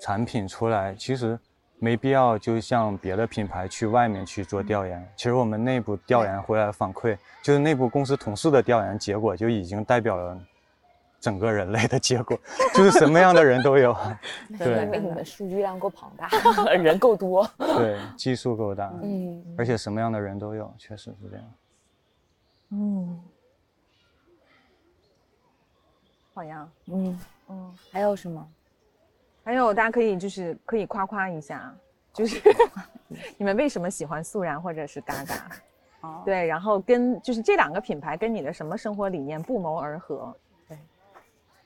[0.00, 1.38] 产品出来，其实
[1.78, 5.06] 没必要就像别的品牌去外面去做调研。
[5.14, 10.38] 其实我们内部调研回来反馈，就是内部公司同事的调研结果就已经代表了
[11.20, 12.38] 整个人类的结果，
[12.74, 13.94] 就是什么样的人都有。
[14.58, 16.28] 对，因为你们数据量够庞大，
[16.72, 17.46] 人够多。
[17.58, 18.90] 对，基数够大。
[19.02, 19.44] 嗯。
[19.58, 21.44] 而且什么样的人都有，确实是这样。
[22.70, 23.20] 嗯。
[26.36, 27.18] 好呀，嗯
[27.48, 28.46] 嗯，还有什么？
[29.42, 31.74] 还有大家可以就是可以夸夸一下，
[32.12, 32.38] 就是
[33.38, 35.50] 你们为什么喜欢素然或者是嘎嘎？
[36.02, 40.36] 哦，对，然后跟就是这两个品牌跟你的什么生活理念不谋而合？
[40.68, 40.78] 对，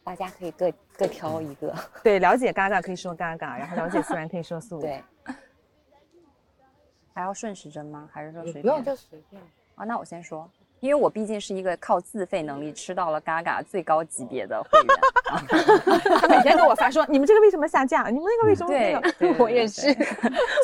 [0.04, 1.74] 大家可以各各挑一个。
[2.04, 4.80] 对，了解嘎嘎可以说嘎嘎，然后了解素然可以说素。
[4.80, 5.02] 对，
[7.12, 8.08] 还要顺时针吗？
[8.12, 8.62] 还是说随便？
[8.62, 9.42] 不用就随便。
[9.74, 10.48] 啊，那我先说。
[10.80, 14.88] 因为我毕竟是一个靠自费能力吃到了 Gaga 最高级别的会员
[16.20, 18.04] 他每天给我发说：“你们这个为什么下架？
[18.08, 19.00] 你们那个为什么没有？”
[19.38, 19.94] 我也是，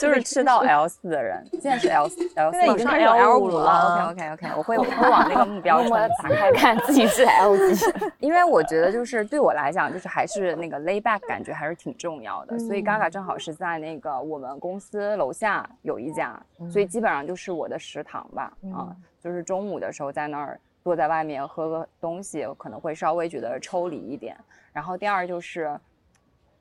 [0.00, 4.10] 就是吃到 L 四的人，现在是 L 四，L 四已经开始 L 五了。
[4.10, 5.88] OK OK OK，我会会往那个目标
[6.22, 7.84] 打开看自己是 L 几。
[8.18, 12.58] 因为我觉得就是对我来讲，就是还是那个 lay back 感觉还是挺重要的。
[12.58, 16.36] 所以 Gaga 正好是在那个我们公司楼下有一家，
[16.72, 18.90] 所以基本上就是我的食堂吧，啊。
[19.26, 24.36] 就是中午的时候在那儿坐在外面喝个东西，可能会稍微觉得抽离一点。
[24.72, 25.76] 然后第二就是，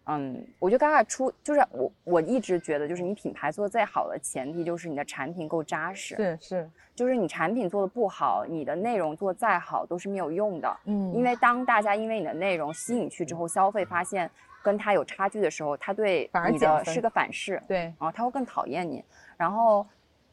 [0.05, 6.15] 嗯，我觉得 Gaga 出就是我我一直觉得就是你品牌做再好的前提就是你的产品够扎实。
[6.15, 10.77] 是是，就是你产品做的不好，你的内容做再好都是没有用的。
[10.85, 14.27] 嗯，因为当大家因为你的内容吸引去之后，消费发现
[14.63, 17.61] 跟他有差距的时候，他对你的是个反噬。
[17.67, 19.05] 对，然后他会更讨厌你。
[19.37, 19.85] 然后。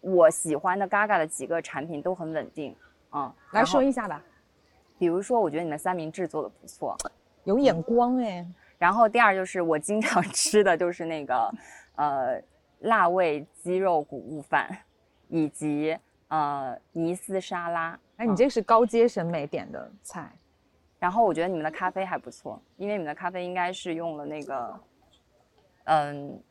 [0.02, 2.76] 我喜欢的 Gaga 的几个产品都很稳定，
[3.10, 4.22] 啊，来说一下吧。
[4.98, 6.96] 比如说，我觉得你们三明治做的不错，
[7.44, 8.46] 有眼光哎。
[8.78, 11.50] 然后第二就是我经常 吃的就是那个，
[11.94, 12.42] 呃，
[12.80, 14.68] 辣味鸡肉谷物饭，
[15.28, 15.96] 以及
[16.28, 17.98] 呃尼斯沙拉。
[18.16, 20.30] 哎，你这是高阶审美点的菜。
[20.98, 24.80] 然后我觉得你们的咖啡还不错，因为你们的咖啡应该是用了那个，
[25.84, 26.42] 嗯。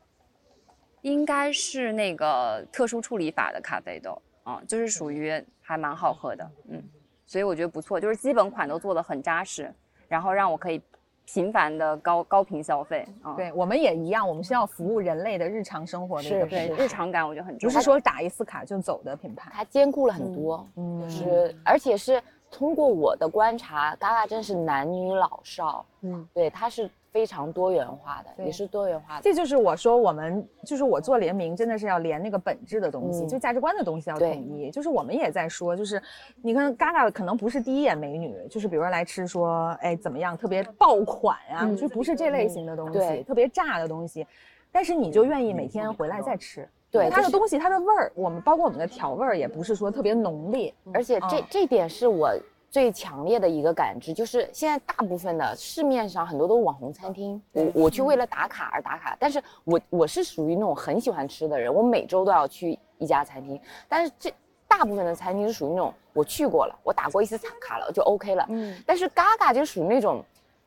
[1.02, 6.82] 应该是那个特殊处理法的咖啡豆啊，就是属于还蛮好喝的，嗯，
[7.26, 9.73] 所以我觉得不错，就是基本款都做的很扎实，
[10.07, 10.82] 然后让我可以
[11.26, 13.34] 频繁的高高频消费啊。
[13.36, 17.80] 对，我们也一样，我们是要服务人类的日常生活的一个对品牌日常感，我觉得很重要不。
[17.80, 19.49] 是说打一次卡就走的品牌。
[19.53, 29.22] 它兼顾了很多，嗯就是而且是通过我的观察，嘎嘎真是男女老少，嗯，对，它是非常多元化的，也是多元化的。
[29.22, 34.72] 这就是我说我们就是我做联名，真的是要连那个本质的东西，嗯就价值观的东西要统一。
[34.72, 36.02] 就是我们也在说，就是
[36.42, 44.26] 你看 Gaga 可能不是第一眼美女，就是比如说来吃说，哎怎么样，特别爆款啊，嗯就不是这类型的东西，对特别炸的东西，
[44.72, 46.68] 但是你就愿意每天回来再吃。
[46.90, 52.30] 对它的东西，它的味儿，我们包括我们的调味儿，也不是说特别浓烈，而且这、嗯这点是我
[52.72, 64.34] 最强烈的一个感知，就是现在大部分的市面上很多都是网红餐厅，我我去为了打卡而打卡，但是我我是属于那种很喜欢吃的人，我每周都要去一家餐厅，但是这
[64.68, 70.23] 大部分的餐厅是属于那种我去过了，我打过一次卡了就 OK 了，嗯，但是 Gaga 就属于那种。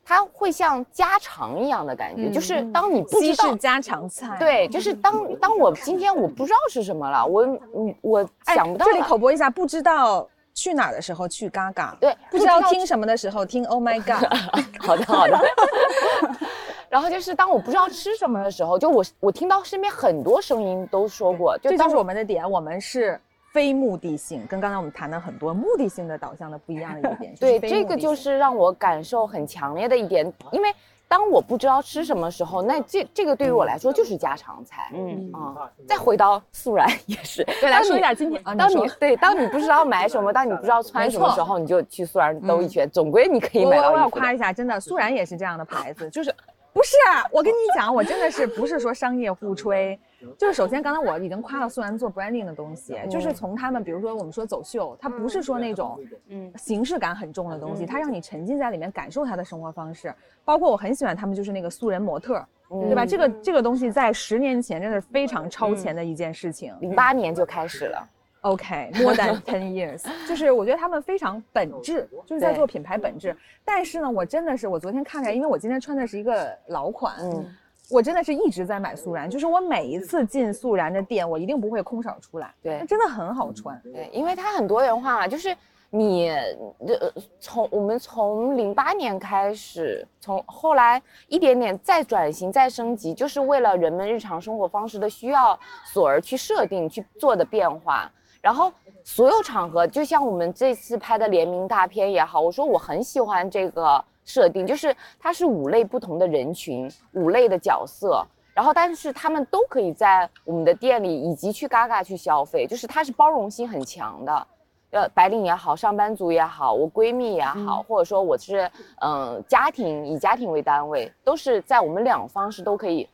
[0.07, 4.37] 它会像家常一样的感觉，嗯就是当你不知道家常菜。
[4.37, 14.25] 对，就是当当我今天我不知道是什么了，我嗯我哎想不到这里口播一下，不知道去哪儿的时候去 Gaga，对，不知道听什么的时候听 Oh My God。
[14.81, 15.39] 好的好的。
[16.89, 23.19] 然后就是当我不知道吃什么的时候，就我我听到身边很多声音都说过，就这就是当我我们的点，我们是
[23.51, 27.35] 非目的性，跟刚才我们谈的很多目的性的导向的不一样的一点。
[27.39, 30.73] 对这个就是让我感受很强烈的一点，因为
[31.07, 34.89] 当我不知道吃什么时候，那这这个对于我来说就是家常菜。
[34.93, 35.31] 嗯。
[35.33, 46.33] 啊，再回到素然也是， 对来说一点今天啊你当你对，当你不知道买什么， 当你不知道穿什么时候，你就去素然兜一圈，总归你可以买到我我要夸一下，真的，素然也是这样的牌子，就是
[46.75, 47.23] 不是啊？
[47.31, 49.97] 我跟你讲，我真的是不是说商业互吹，
[50.37, 55.97] 就是首先刚才我已经夸了素然做 branding 的东西，就是从他们比如说我们说走秀，它不是说那种
[56.27, 62.45] 嗯形式感很重的东西，它让你沉浸在里面感受他的生活方式，包括我很喜欢他们就是那个素人模特。
[62.67, 63.05] 对吧？
[63.05, 66.73] 这个这个东西在十年前真的是非常超前的一件事情。
[66.81, 68.09] 零八年就开始了。
[68.45, 73.35] OK，more、than ten years，就是我觉得他们非常本质，就是在做品牌本质。
[73.63, 77.45] 但是呢，我真的是我昨天看出来，因为我今天穿的是一个老款，嗯
[77.89, 82.53] 我真的是一直在买素然，就是我每一次进素然的店，我一定不会空手出来。
[82.61, 83.79] 对它真的很好穿。
[83.83, 85.55] 对，因为它很多元化嘛，就是
[85.89, 98.11] 你呃从我们从零八年开始，从后来一点点再转型再升级，就是为了人们日常生活方式的需要所而去设定去做的变化。
[98.45, 98.71] 然后
[99.03, 108.23] 所有场合，就像我们这次拍的联名大片也好，我说我很喜欢这个设定，就是它是五类不同的人群，五类的角色，
[108.53, 114.47] 然后但是他们都可以在我们的店里以及去嘎嘎去消费，就是它是包容性很强的。
[114.91, 118.69] 呃，白领也好，上班族也好，我闺蜜也好，或者说我是
[118.99, 123.09] 嗯、呃家庭以家庭为单位，都是在我们两方是都可以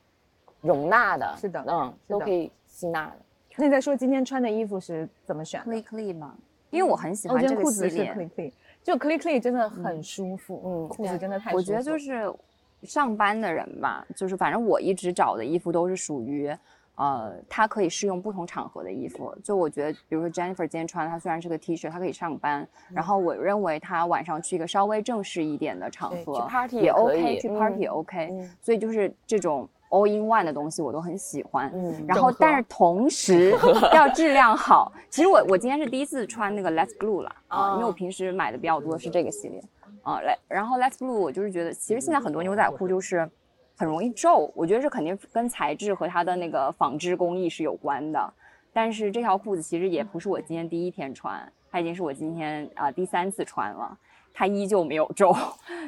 [0.59, 1.33] 容纳的。
[1.39, 3.13] 是的嗯，都可以吸纳的。
[3.61, 6.35] 那你再说今天穿的衣服是怎么选的？，Click Click 嘛，
[6.71, 8.11] 因为我很喜哦，欢这个系列。
[8.11, 8.51] Click Click，
[8.81, 11.57] 就 Click Click 真的很舒服，嗯裤子真的太舒服。
[11.57, 12.33] 我觉得就是
[12.81, 16.51] 上班的人吧，就是反正我一直找的衣服都是属于，
[16.95, 19.31] 呃，它可以适用不同场合的衣服。
[19.43, 28.29] 就我觉得，比如说 Jennifer 今天穿，它虽然是个 T 恤，它可以上班，然后我认为她晚上去一个稍微正式一点的场合去 party 也 OK，去 party 也嗯 OK。
[28.31, 31.71] 嗯所以就是这种 all in one 的东西我都很喜欢。
[31.73, 33.55] 嗯然后但是同时
[33.93, 34.91] 要质量好。
[35.09, 39.61] 其实我我今天是第一次穿那个 Let's Blue 了啊，因为我平时买的比较多是这个系列
[40.01, 40.19] 啊。
[40.21, 43.29] 来，然后 Let's Blue 我就是觉得，其实现在很多牛仔裤就是
[43.77, 48.33] 很容易皱，我觉得是肯定跟材质和它的那个纺织工艺是有关的。
[48.73, 53.97] 但是这条裤子其实也不是我今天第一天穿，它已经是我今天啊、第三次穿了。
[54.33, 55.35] 它依旧没有皱，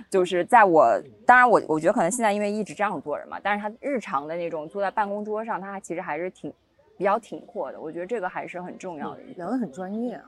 [0.09, 0.87] 就是在我
[1.25, 6.53] 当然我我觉得可能现在因为一直这样做着嘛，但是他日常的那种坐在办公桌上，它其实还是挺
[6.97, 7.79] 比较挺阔的。
[7.79, 9.21] 我觉得这个还是很重要的。
[9.35, 10.23] 聊得很专业啊。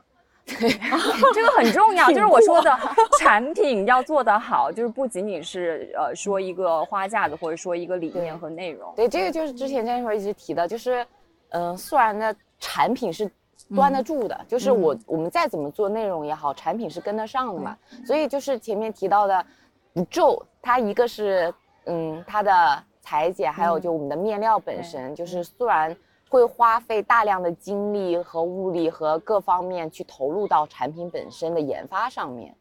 [0.46, 0.70] 对
[1.34, 2.78] 这个很重要，就是我说的
[3.18, 8.92] 产品要做得好，就是不仅仅是呃说一个花架子，或者说一个理念和内容。
[8.94, 11.04] 对，这个就是之前 Jennifer 一直提的，就是，
[11.48, 13.28] 嗯、素然的产品是
[13.74, 17.76] 端得住的，就是我、我们再怎么做内容也好，产品是跟得上的嘛。
[18.04, 19.44] 所以就是前面提到的
[19.92, 21.52] 不皱，它一个是
[21.86, 25.96] 嗯它的裁剪，还有就我们的面料本身，就是虽然
[26.28, 32.54] 会花费大量的精力和物力和各方面去投入到产品本身的研发上面。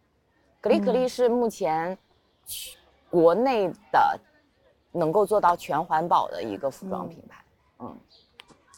[0.61, 1.95] 格力可丽是目前
[3.10, 4.19] 国内的
[4.91, 7.44] 能够做到全环保的一个服装品牌。
[7.80, 7.95] 嗯，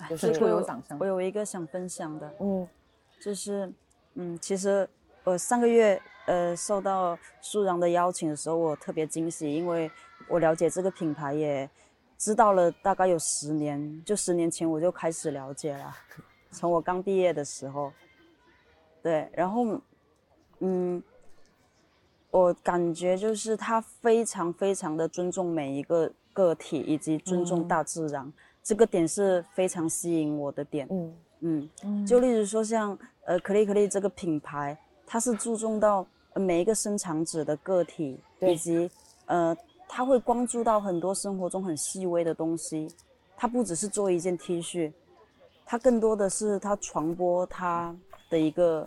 [0.09, 0.97] 就是会有掌声。
[0.99, 1.05] 我。
[1.05, 2.67] 有一个想分享的，嗯。
[3.19, 3.73] 就是，
[4.13, 4.87] 嗯，其实
[5.23, 9.89] 我上个月呃受到素然的邀请的时候，我特别惊喜，因为
[10.29, 11.67] 我了解这个品牌也
[12.15, 15.91] 知道了大概有十年，就十年前我就开始了解了，
[16.51, 17.91] 从我刚毕业的时候，
[19.01, 19.81] 对，然后
[20.59, 21.01] 嗯，
[22.29, 28.31] 我感觉就是他非常非常的尊重每一个个体，以及尊重大自然，
[28.67, 30.85] 这个点是非常吸引我的点。
[31.39, 38.91] 嗯嗯，就例如说像呃可丽可丽这个品牌，它是注重到每一个生产者的个体，以及
[39.25, 39.55] 呃
[39.87, 42.89] 他会关注到很多生活中很细微的东西，
[43.37, 44.91] 它不只是做一件 T 恤，
[45.65, 47.95] 它更多的是它传播它
[48.29, 48.85] 的一个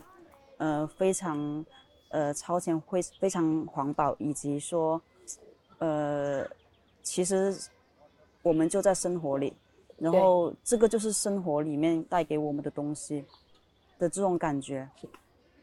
[0.59, 1.65] 呃非常
[2.11, 5.01] 呃超前会非常环保，以及说
[5.79, 6.47] 呃
[7.03, 7.57] 其实
[8.43, 9.55] 我们就在生活里。
[10.01, 13.23] 然后这个就是生活里面带给我们的东西
[13.99, 14.89] 的这种感觉，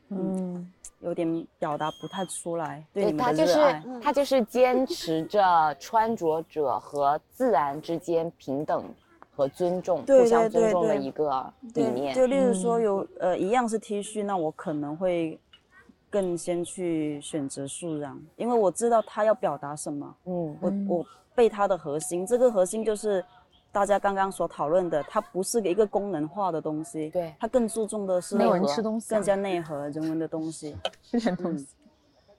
[0.10, 2.86] 嗯，有点表达不太出来。
[2.94, 3.56] 对他就是
[4.00, 8.86] 他就是坚持着 穿着者和自然之间平等
[9.36, 12.14] 和尊重、互相尊重的一个理念。
[12.14, 15.40] 就例如说有呃一样是 T 恤，那我可能会
[16.12, 20.16] 更先去选择素然，因为我知道他要表达什么。
[20.26, 23.26] 嗯，我我被他的核心，这个核心就是。
[23.72, 31.68] 大家刚刚所讨论的，它不是一个功能化的东西，对，它更注重的是内文吃东西，更加内核人文的东西， 是点东西。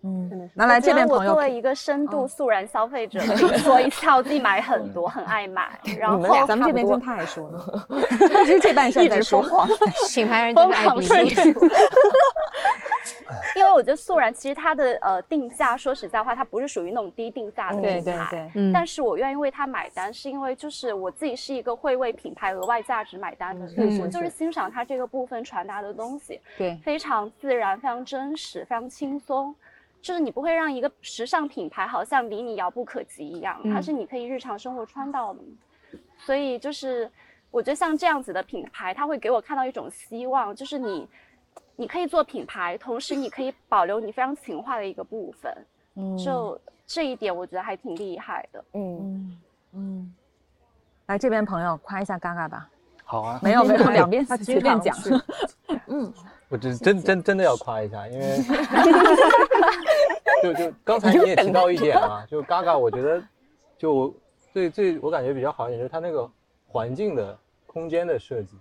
[0.04, 3.18] 嗯，拿来这边朋友，我作为一个深度素然消费者，
[3.58, 5.76] 说一次自己买很多， 很爱买。
[5.98, 7.58] 然后咱们这边跟他还说呢，
[8.46, 9.42] 其实这半生在说。
[9.42, 9.68] 谎，
[10.08, 11.34] 品牌人就是爱比例。
[13.56, 18.50] 因为我觉得素然其实它的呃定价，说实在话，它不是属于那种低定价的品牌。
[18.54, 18.72] 嗯。
[18.72, 29.54] 但是我愿意为它买单，是因为就是我自己是一个会为品牌额外价值买单的人，我就是欣赏它这个部分传达的东西，对，非常自然，非常真实，非常轻松，
[30.00, 35.40] 就是你不会让一个时尚品牌好像离你遥不可及一样，它是你可以日常生活穿到的。
[36.18, 37.10] 所以就是
[37.50, 41.06] 我觉得像这样子的品牌，它会给我看到一种希望，就是你。
[41.80, 49.38] 你可以做品牌，同时你可以保留你非常情话的一个部分， 嗯，就这一点我觉得还挺厉害的，嗯
[49.74, 50.14] 嗯。
[51.06, 52.68] 来这边朋友夸一下嘎嘎吧。
[53.04, 53.38] 好啊。
[53.40, 54.96] 没有没有， 两边随便讲。
[55.86, 56.12] 嗯，
[56.48, 58.38] 我真真真真的要夸一下，因为
[60.42, 63.22] 就就刚才你也提到一点啊，就嘎嘎，我觉得
[63.78, 64.12] 就
[64.52, 66.28] 最最我感觉比较好一点就是它那个
[66.66, 67.38] 环境的
[67.68, 68.58] 空间的设计，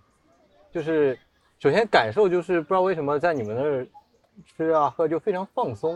[0.72, 1.18] 就是。
[1.60, 3.88] 首先感受就是不知道为什么在你们那儿
[4.46, 5.94] 吃啊喝就非常放松，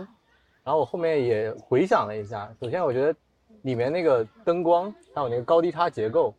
[0.63, 3.15] 然后我后面也回想了一下，首先我觉得
[3.61, 6.33] 里面那个灯光还有那个高低差结构，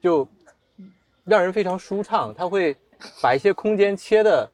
[0.00, 0.26] 就
[1.24, 2.76] 让人非常舒畅，它会
[3.20, 4.48] 把一些空间切的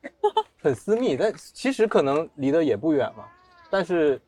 [0.63, 3.25] 很私密，但其实可能离得也不远嘛，
[3.69, 4.19] 但是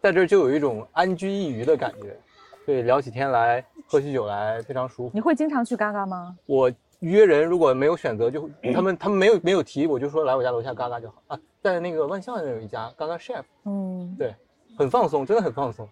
[0.00, 2.16] 在这儿就有一种安居一隅的感觉，
[2.64, 5.10] 对，聊起天来喝起酒来非常舒服。
[5.12, 6.36] 你会经常去嘎嘎吗？
[6.46, 6.72] 我。
[7.00, 14.34] 约人如果没有选择，就他们他们没有没有提，我就说来我家楼下嘎嘎就好啊，在那个万象那有一家嘎嘎 chef，嗯，对，
[14.76, 15.88] 很放松，真的很放松。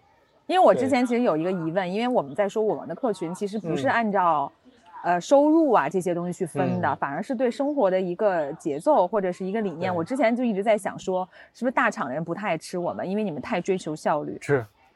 [0.47, 4.51] 因为我之前其实有一个疑问，因为我们在说我们的客群其实不是按照，
[5.03, 9.93] 呃收入啊这些东西去分的，反而是对生活的一个节奏或者是一个理念。
[9.93, 14.37] 我之前就一直在想说，是不是大厂人不太爱吃我们，因为你们太追求效率。
[14.41, 14.65] 是，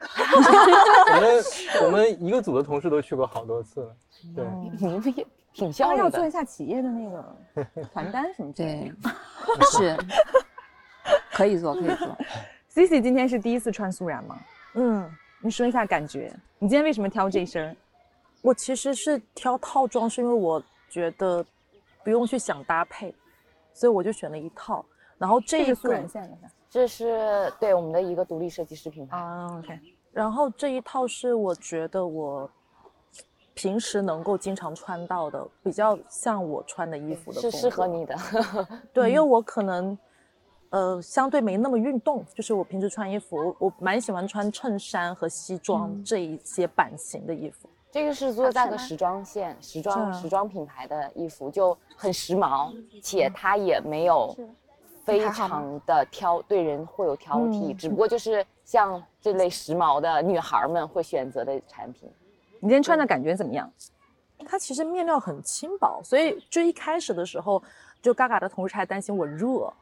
[1.14, 1.44] 我们
[1.84, 3.96] 我们一个组的同事都去过好多次了。
[4.36, 4.44] 对，
[4.78, 5.26] 你们也。
[5.52, 7.36] 挺像要做一下企业的那个
[7.92, 9.10] 传单什么之类的，
[9.72, 9.96] 是，
[11.32, 12.16] 可以做，可以做。
[12.72, 14.38] Cici 今天是第一次穿素然吗？
[14.74, 15.10] 嗯，
[15.40, 16.32] 你说一下感觉。
[16.58, 17.76] 你今天为什么挑这身？
[18.40, 21.44] 我其实是挑套装，是因为我觉得
[22.02, 23.14] 不用去想搭配，
[23.74, 24.84] 所以我就选了一套。
[25.18, 26.36] 然后这是素然线的，
[26.70, 29.16] 这是对我们的一个独立设计师品牌。
[29.16, 29.78] 啊，OK。
[30.12, 32.50] 然后这一套是我觉得我。
[33.54, 38.16] 平时能够经常穿到的，比较像我穿的衣服的，是适合你的。
[38.92, 39.96] 对，因为我可能，
[40.70, 47.68] 呃，相对没那么运动，就是我平时穿衣服，我蛮喜欢穿衬衫和西装这一些版型的衣服。
[47.90, 54.34] 这个是做在个时装线、时装时装品牌的衣服，就很时髦，且它也没有
[55.04, 62.10] 非常的挑，对人会有挑剔，只不过就是像这类时髦的女孩们会选择的产品。
[62.62, 63.68] 你今天穿的感觉怎么样？
[64.46, 67.60] 它其实面料很轻薄，所以就一开始的时候，
[68.00, 69.72] 就嘎嘎的同事还担心我热，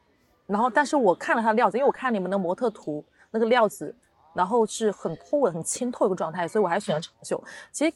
[0.47, 3.94] 然后但是我看了它的料子，因为我看你们的模特图那个料子，
[4.32, 7.43] 然后是很透的、很清透一个状态，所以我还选了长袖。
[7.70, 7.94] 其实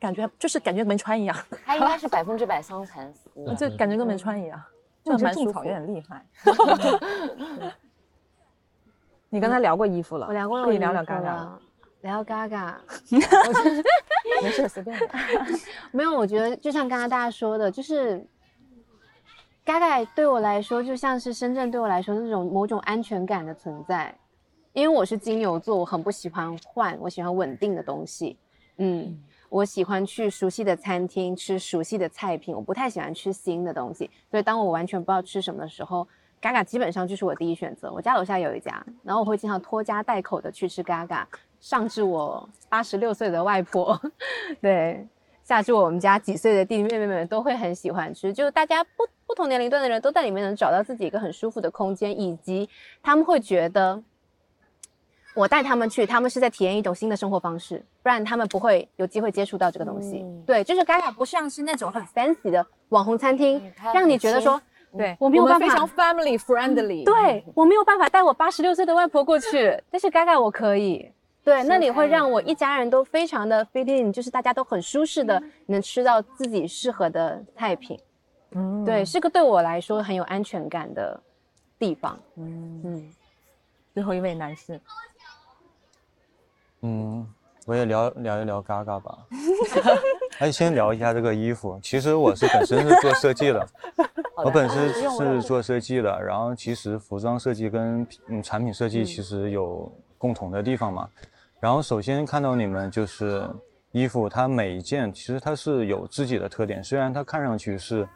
[0.00, 1.36] 感觉就是感觉没穿一样。
[1.64, 4.60] 它应该是百分之百桑蚕丝，就感觉跟没穿一样。
[5.04, 6.26] 就蛮种草有点厉害。
[9.30, 11.60] 你刚才聊过衣服了，我聊过可以聊聊衣服 Gaga 了。
[12.02, 12.74] 聊 Gaga，
[14.42, 15.08] 没事，随便聊。
[15.90, 18.24] 没有，我觉得就像刚刚大家说的，就是
[19.64, 24.14] Gaga 对我来说，就像是深圳对我来说那种某种安全感的存在。
[24.74, 28.38] 因为我是金牛座，我很不喜欢换，我喜欢稳定的东西。
[28.76, 34.08] 嗯，我喜欢去熟悉的餐厅吃熟悉的菜品，我不太喜欢吃新的东西。
[34.30, 36.06] 所以当我完全不知道吃什么的时候
[36.40, 37.90] ，Gaga 基本上就是我第一选择。
[37.92, 41.24] 我家楼下有一家，然后我会经常拖家带口的去吃 Gaga，
[41.60, 44.00] 上至我八十六岁的外婆，
[44.60, 45.06] 对，
[45.44, 48.32] 下至我们家几岁的弟弟妹妹们都会很喜欢吃。
[48.32, 52.68] 就是大家不不同年龄段的人都在里面能找到自己一个很舒服的空间，以及
[53.02, 54.02] 他们会觉得。
[55.34, 60.26] 我带他们去，他们是在体验一种新的生活方式，不然他们不会有机会接触到这个东西。
[60.44, 64.60] 对，就是 Gaga 不像是那种很 fancy 的网红餐厅，让你觉得说，
[64.96, 67.04] 对我没有办法非常 family friendly。
[67.04, 71.12] 对我没有办法带我八十六岁的外婆过去，但是 Gaga 我可以。
[71.48, 77.98] 对，那里会让我一家人都非常的 fit in，就是大家都很舒适的能吃到自己适合的菜品。
[78.50, 81.18] 嗯，对，是个对我来说很有安全感的
[81.78, 82.20] 地方。
[82.36, 83.14] 嗯嗯，
[83.94, 84.78] 最后一位男士，
[86.82, 87.26] 嗯，
[87.64, 89.18] 我也聊聊一聊 Gaga 吧。
[90.40, 91.80] 哎先聊一下这个衣服。
[91.82, 93.66] 其实我是本身是做设计的，
[94.36, 96.22] 我本身是做设计的。
[96.22, 101.08] 然后其实服装设计跟嗯产品设计其实有共同的地方嘛。
[101.60, 103.48] 然后首先看到你们就是
[103.92, 108.08] 衣服，它每一件其实它是有自己的特点，虽然它看上去是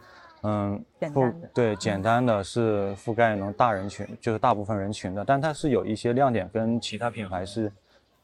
[0.42, 7.72] 嗯覆简单对简单的是覆盖能大人群，就是大部分人群的，但它是有一些亮点跟其他品牌是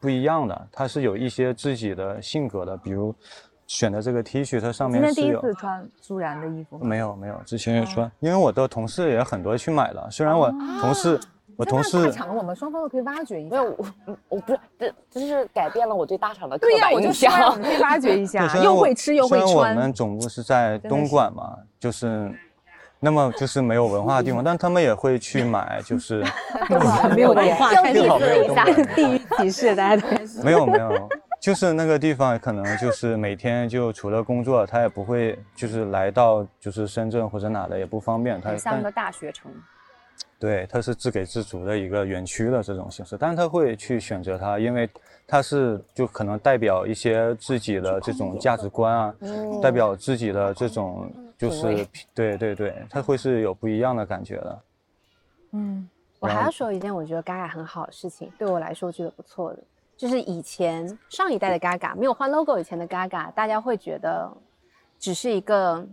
[0.00, 3.14] 不一样的，它是有一些自己的性格的，比如
[3.66, 10.50] 选的这个 T 恤，它上今天第一次穿苏然的衣服，没有没有，之前也穿，因为我的同事也很多去买了，虽然我
[10.80, 11.18] 同事、
[11.58, 13.56] 我同太事大厂，我们双方都可以挖掘一下。
[13.56, 17.62] 没有，我我不是这这是改变了我对大厂的刻对呀、我就板印说呀，我象们。
[17.64, 19.62] 可以挖掘一下又我会吃又会穿我。
[19.74, 22.32] 们总部是在东莞嘛，就是
[23.00, 26.24] 那么就是没有文化的地方， 但他们也会去买，就是
[27.16, 30.40] 没有文化，开始幸好没有一下东北地域歧视，大家都开始。
[30.44, 31.08] 没有没有，
[31.40, 39.50] 就是那个地方可能就是每天就除了工作，他也不会就是来到就是深圳或者哪的也不方便，他像个大学城。
[40.38, 44.88] 对，它是自给自足的一个园区的这种形式，但是他会去选择它，因为
[45.26, 54.60] 它是就可能代表一些自己的这种价值观啊，嗯代表自己的这种就是对对对，它会是有不一样的感觉的。
[55.52, 55.88] 嗯，
[56.20, 59.58] 我还要说一件我觉得 Gaga 很好的事情，对我来说我觉得不错的，
[59.96, 64.30] 就是以前上一代的 Gaga 没有换 logo 以前的 Gaga，大家会觉得
[65.00, 65.84] 只是一个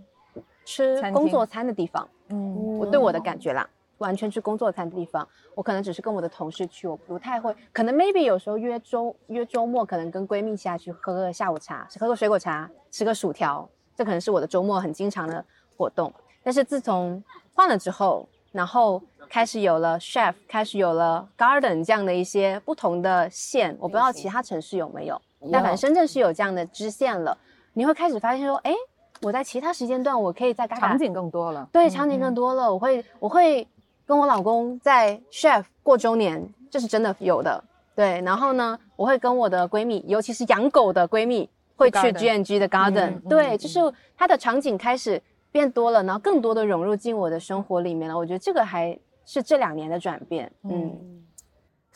[0.65, 2.07] 吃工作餐的地方。
[2.29, 3.67] 嗯，我对我的感觉啦，
[3.99, 15.43] 完全去工作餐的地方，我可能只是跟我的同事去，我不太会，可能 maybe 有时候约周约周末，可能跟闺蜜下去喝个下午茶，喝个水果茶，吃个薯条，这可能是我的周末很经常的
[15.77, 16.13] 活动。
[16.43, 17.23] 但是自从
[17.53, 27.37] 换了之后，然后开始有了 chef，开始有了 garden 这样的一些不同的线，我不知道其他城市有没有，但反正深圳是有这样的支线了。
[27.73, 28.73] 你会开始发现说，哎，
[29.21, 31.67] 我在其他时间段我可以在场景更多了。
[31.71, 32.71] 对，场景更多了。
[32.71, 33.67] 我会我会
[34.05, 37.63] 跟我老公在 chef 过周年，这是真的有的。
[37.95, 43.79] 对，然后呢，我会跟我的闺蜜，尤其是养狗的闺蜜，会去 garden G&G 的 garden、嗯嗯对，就是
[44.17, 45.21] 它的场景开始
[45.51, 48.17] 变多了，然后更多的融入进我的生活里面了。
[48.17, 50.51] 我觉得这个还是这两年的转变。
[50.63, 51.23] 嗯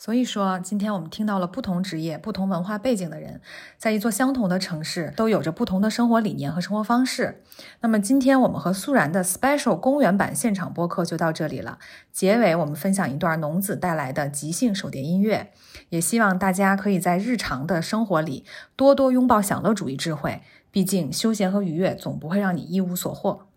[0.00, 3.42] 所以说，今天我们听到了不同职业、不同文化背景的人，
[3.76, 7.42] 在一座相同的城市，都有着不同的生活理念和生活方式。
[7.82, 11.78] 那么，今天我们和素然的 special 公园版现场播客就到这里了。
[12.10, 15.52] 结尾我们分享一段农子带来的即兴手碟音乐，
[15.90, 20.40] 也希望大家可以在日常的生活里多多拥抱享乐主义智慧。
[20.70, 23.48] 毕竟，休闲和愉悦总不会让你一无所获。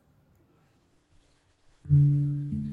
[1.90, 2.73] 嗯